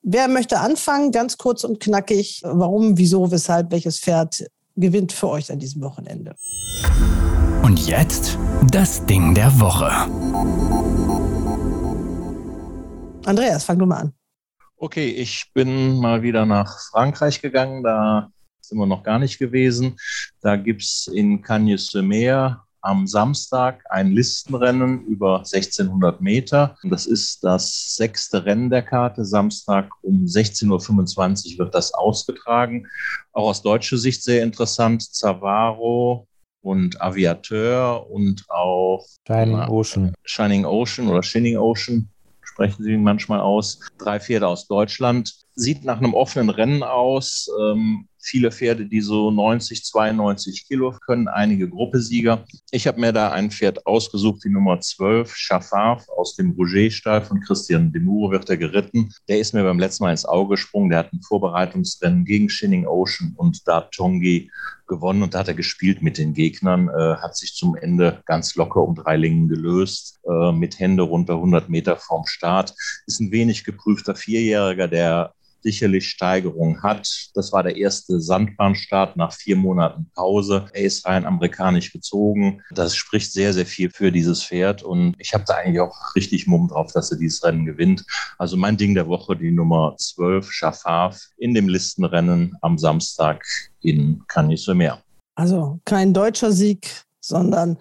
[0.09, 1.11] Wer möchte anfangen?
[1.11, 2.41] Ganz kurz und knackig.
[2.45, 6.37] Warum, wieso, weshalb, welches Pferd gewinnt für euch an diesem Wochenende?
[7.65, 8.39] Und jetzt
[8.71, 9.91] das Ding der Woche.
[13.25, 14.13] Andreas, fang du mal an.
[14.77, 17.83] Okay, ich bin mal wieder nach Frankreich gegangen.
[17.83, 18.31] Da
[18.61, 19.97] sind wir noch gar nicht gewesen.
[20.41, 26.77] Da gibt es in Cagnes-sur-Mer am Samstag ein Listenrennen über 1600 Meter.
[26.85, 29.25] Das ist das sechste Rennen der Karte.
[29.25, 32.87] Samstag um 16.25 Uhr wird das ausgetragen.
[33.33, 35.03] Auch aus deutscher Sicht sehr interessant.
[35.03, 36.29] Zavaro
[36.63, 40.15] und Aviateur und auch Shining Ocean.
[40.25, 42.09] Shining Ocean oder Shining Ocean
[42.43, 43.81] sprechen sie manchmal aus.
[43.99, 45.35] Drei Pferde aus Deutschland.
[45.57, 47.51] Sieht nach einem offenen Rennen aus.
[47.61, 52.45] Ähm, viele Pferde, die so 90, 92 Kilo können, einige Gruppesieger.
[52.71, 57.41] Ich habe mir da ein Pferd ausgesucht, die Nummer 12, Chaffaf aus dem Rouget-Stall von
[57.41, 59.13] Christian Demuro wird er geritten.
[59.29, 60.91] Der ist mir beim letzten Mal ins Auge gesprungen.
[60.91, 64.51] Der hat ein Vorbereitungsrennen gegen Shinning Ocean und da Tongi
[64.89, 68.55] gewonnen und da hat er gespielt mit den Gegnern, äh, hat sich zum Ende ganz
[68.55, 72.75] locker um drei Lingen gelöst, äh, mit Hände runter 100 Meter vorm Start.
[73.07, 75.35] Ist ein wenig geprüfter Vierjähriger, der
[75.67, 77.09] sicherlich Steigerung hat.
[77.35, 80.67] Das war der erste Sandbahnstart nach vier Monaten Pause.
[80.73, 82.63] Er ist rein amerikanisch gezogen.
[82.71, 86.47] Das spricht sehr, sehr viel für dieses Pferd und ich habe da eigentlich auch richtig
[86.47, 88.05] Mumm drauf, dass er dieses Rennen gewinnt.
[88.39, 93.45] Also mein Ding der Woche, die Nummer 12, Schafaf, in dem Listenrennen am Samstag
[93.81, 95.03] in Cagnes-sur-Mer.
[95.35, 97.77] Also kein deutscher Sieg, sondern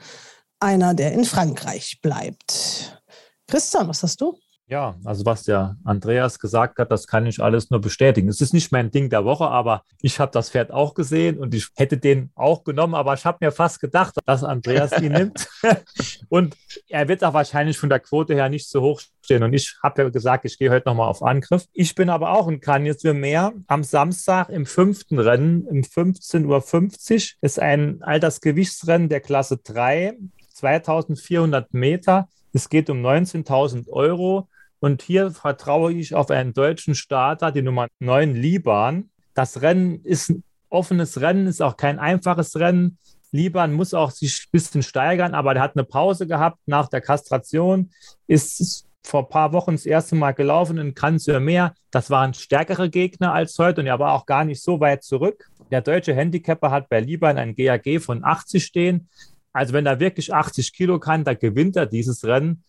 [0.60, 3.00] einer, der in Frankreich bleibt.
[3.48, 4.36] Christian, was hast du?
[4.68, 8.28] Ja, also was der Andreas gesagt hat, das kann ich alles nur bestätigen.
[8.30, 11.54] Es ist nicht mein Ding der Woche, aber ich habe das Pferd auch gesehen und
[11.54, 15.48] ich hätte den auch genommen, aber ich habe mir fast gedacht, dass Andreas ihn nimmt.
[16.30, 16.56] und
[16.88, 19.44] er wird auch wahrscheinlich von der Quote her nicht so hoch stehen.
[19.44, 21.66] Und ich habe ja gesagt, ich gehe heute nochmal auf Angriff.
[21.74, 23.54] Ich bin aber auch in Cannes für mehr.
[23.68, 30.18] Am Samstag im fünften Rennen, um 15.50 Uhr, ist ein Altersgewichtsrennen der Klasse 3,
[30.54, 32.30] 2400 Meter.
[32.52, 34.48] Es geht um 19.000 Euro.
[34.86, 39.10] Und hier vertraue ich auf einen deutschen Starter, die Nummer 9 Liban.
[39.34, 43.00] Das Rennen ist ein offenes Rennen, ist auch kein einfaches Rennen.
[43.32, 47.02] Liban muss auch sich ein bisschen steigern, aber der hat eine Pause gehabt nach der
[47.02, 47.90] Kastration,
[48.28, 51.74] ist vor ein paar Wochen das erste Mal gelaufen in Meer.
[51.90, 55.50] Das waren stärkere Gegner als heute und er war auch gar nicht so weit zurück.
[55.72, 59.10] Der deutsche Handicapper hat bei Liban ein GAG von 80 stehen.
[59.52, 62.64] Also wenn er wirklich 80 Kilo kann, da gewinnt er dieses Rennen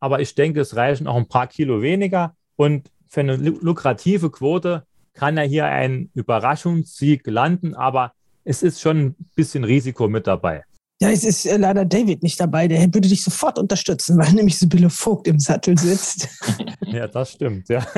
[0.00, 2.34] aber ich denke, es reichen auch ein paar Kilo weniger.
[2.56, 4.84] Und für eine lukrative Quote
[5.14, 8.12] kann er hier einen Überraschungssieg landen, aber
[8.44, 10.64] es ist schon ein bisschen Risiko mit dabei.
[11.00, 12.66] Ja, es ist äh, leider David nicht dabei.
[12.66, 16.28] Der würde dich sofort unterstützen, weil nämlich Sibylle Vogt im Sattel sitzt.
[16.86, 17.86] ja, das stimmt, ja.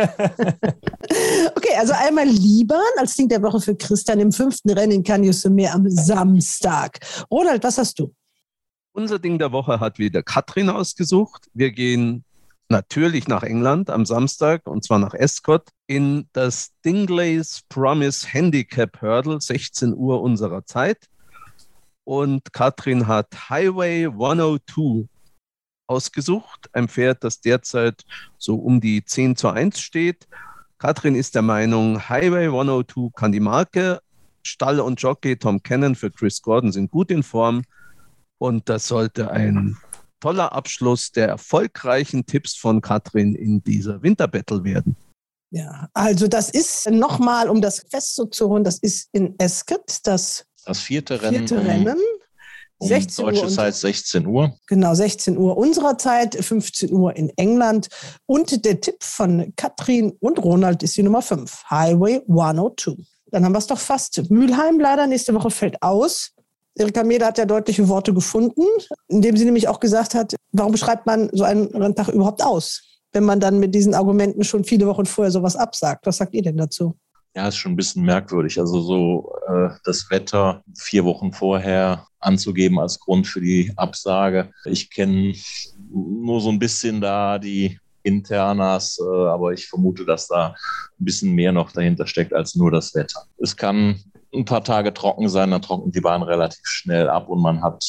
[1.57, 5.35] okay, also einmal Liban als Ding der Woche für Christian im fünften Rennen in Canyon
[5.55, 6.99] Meer am Samstag.
[7.31, 8.13] Ronald, was hast du?
[8.93, 11.47] Unser Ding der Woche hat wieder Katrin ausgesucht.
[11.55, 12.25] Wir gehen
[12.69, 19.41] natürlich nach England am Samstag und zwar nach Escott in das Dinglays Promise Handicap Hurdle,
[19.41, 21.09] 16 Uhr unserer Zeit.
[22.05, 25.09] Und Katrin hat Highway 102
[25.87, 28.05] ausgesucht, ein Pferd, das derzeit
[28.39, 30.27] so um die 10 zu 1 steht.
[30.79, 34.01] Katrin ist der Meinung, Highway 102 kann die Marke.
[34.43, 37.63] Stall und Jockey Tom Cannon für Chris Gordon sind gut in Form.
[38.41, 39.77] Und das sollte ein
[40.19, 44.97] toller Abschluss der erfolgreichen Tipps von Katrin in dieser Winterbattle werden.
[45.51, 51.21] Ja, also das ist nochmal, um das festzuholen, das ist in Esket, das das vierte
[51.21, 51.49] Rennen.
[51.49, 51.99] Vierte Rennen.
[52.79, 54.57] Um, 16 deutsche Uhr Zeit 16 Uhr.
[54.67, 57.89] Genau, 16 Uhr unserer Zeit, 15 Uhr in England.
[58.25, 62.97] Und der Tipp von Katrin und Ronald ist die Nummer 5, Highway 102.
[63.33, 64.31] Dann haben wir es doch fast.
[64.31, 66.33] Mülheim leider nächste Woche fällt aus.
[66.77, 68.63] Erika Meder hat ja deutliche Worte gefunden,
[69.09, 73.25] indem sie nämlich auch gesagt hat, warum schreibt man so einen Renntag überhaupt aus, wenn
[73.25, 76.07] man dann mit diesen Argumenten schon viele Wochen vorher sowas absagt.
[76.07, 76.97] Was sagt ihr denn dazu?
[77.35, 78.59] Ja, ist schon ein bisschen merkwürdig.
[78.59, 84.51] Also so äh, das Wetter vier Wochen vorher anzugeben als Grund für die Absage.
[84.65, 85.35] Ich kenne
[85.93, 91.33] nur so ein bisschen da die Internas, äh, aber ich vermute, dass da ein bisschen
[91.33, 93.27] mehr noch dahinter steckt als nur das Wetter.
[93.39, 94.03] Es kann
[94.33, 97.85] ein paar Tage trocken sein, dann trocknet die Bahn relativ schnell ab und man hat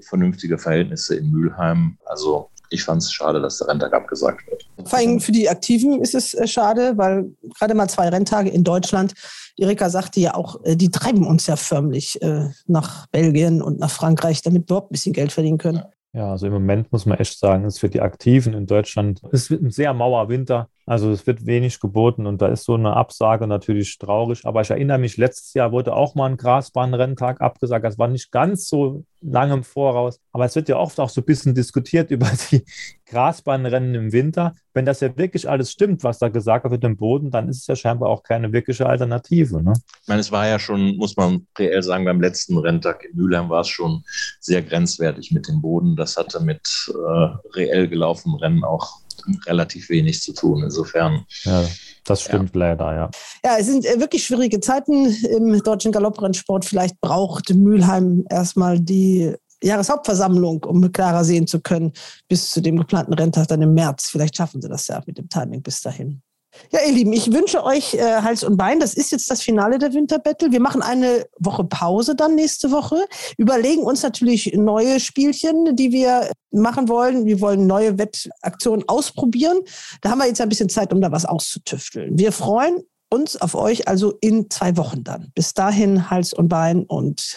[0.00, 1.98] vernünftige Verhältnisse in Mülheim.
[2.06, 4.66] Also ich fand es schade, dass der Renntag abgesagt wird.
[4.88, 8.64] Vor allem für die Aktiven ist es äh, schade, weil gerade mal zwei Renntage in
[8.64, 9.14] Deutschland,
[9.58, 13.90] Erika sagte ja auch, äh, die treiben uns ja förmlich äh, nach Belgien und nach
[13.90, 15.78] Frankreich, damit wir überhaupt ein bisschen Geld verdienen können.
[15.78, 19.50] Ja, also im Moment muss man echt sagen, ist für die Aktiven in Deutschland, es
[19.50, 20.68] wird ein sehr mauer Winter.
[20.84, 24.44] Also es wird wenig geboten und da ist so eine Absage natürlich traurig.
[24.44, 27.84] Aber ich erinnere mich, letztes Jahr wurde auch mal ein Grasbahnrenntag abgesagt.
[27.84, 30.20] Das war nicht ganz so lange im Voraus.
[30.32, 32.64] Aber es wird ja oft auch so ein bisschen diskutiert über die
[33.12, 34.54] Grasbahnrennen im Winter.
[34.72, 37.66] Wenn das ja wirklich alles stimmt, was da gesagt wird im Boden, dann ist es
[37.66, 39.62] ja scheinbar auch keine wirkliche Alternative.
[39.62, 39.74] Ne?
[40.02, 43.50] Ich meine, es war ja schon, muss man reell sagen, beim letzten Renntag in Mülheim
[43.50, 44.02] war es schon
[44.40, 45.94] sehr grenzwertig mit dem Boden.
[45.94, 49.02] Das hatte mit äh, reell gelaufenen Rennen auch
[49.46, 50.62] relativ wenig zu tun.
[50.64, 51.24] Insofern.
[51.44, 51.64] Ja,
[52.04, 52.60] das stimmt ja.
[52.60, 53.10] leider, ja.
[53.44, 56.64] Ja, es sind äh, wirklich schwierige Zeiten im deutschen Galopprennsport.
[56.64, 61.92] Vielleicht braucht Mülheim erstmal die Jahreshauptversammlung, um klarer sehen zu können,
[62.28, 64.08] bis zu dem geplanten Renntag dann im März.
[64.10, 66.22] Vielleicht schaffen sie das ja mit dem Timing bis dahin.
[66.70, 68.78] Ja, ihr Lieben, ich wünsche euch äh, Hals und Bein.
[68.78, 70.52] Das ist jetzt das Finale der Winterbattle.
[70.52, 73.06] Wir machen eine Woche Pause dann nächste Woche.
[73.38, 77.24] Überlegen uns natürlich neue Spielchen, die wir machen wollen.
[77.24, 79.60] Wir wollen neue Wettaktionen ausprobieren.
[80.02, 82.18] Da haben wir jetzt ein bisschen Zeit, um da was auszutüfteln.
[82.18, 85.32] Wir freuen uns auf euch also in zwei Wochen dann.
[85.34, 87.36] Bis dahin Hals und Bein und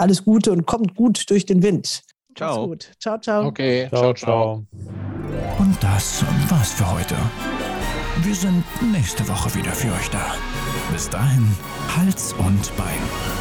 [0.00, 2.02] alles Gute und kommt gut durch den Wind.
[2.34, 2.74] Ciao.
[2.98, 3.46] Ciao, ciao.
[3.46, 4.66] Okay, ciao, ciao.
[5.58, 7.16] Und das war's für heute.
[8.22, 10.34] Wir sind nächste Woche wieder für euch da.
[10.92, 11.46] Bis dahin,
[11.96, 13.39] Hals und Bein.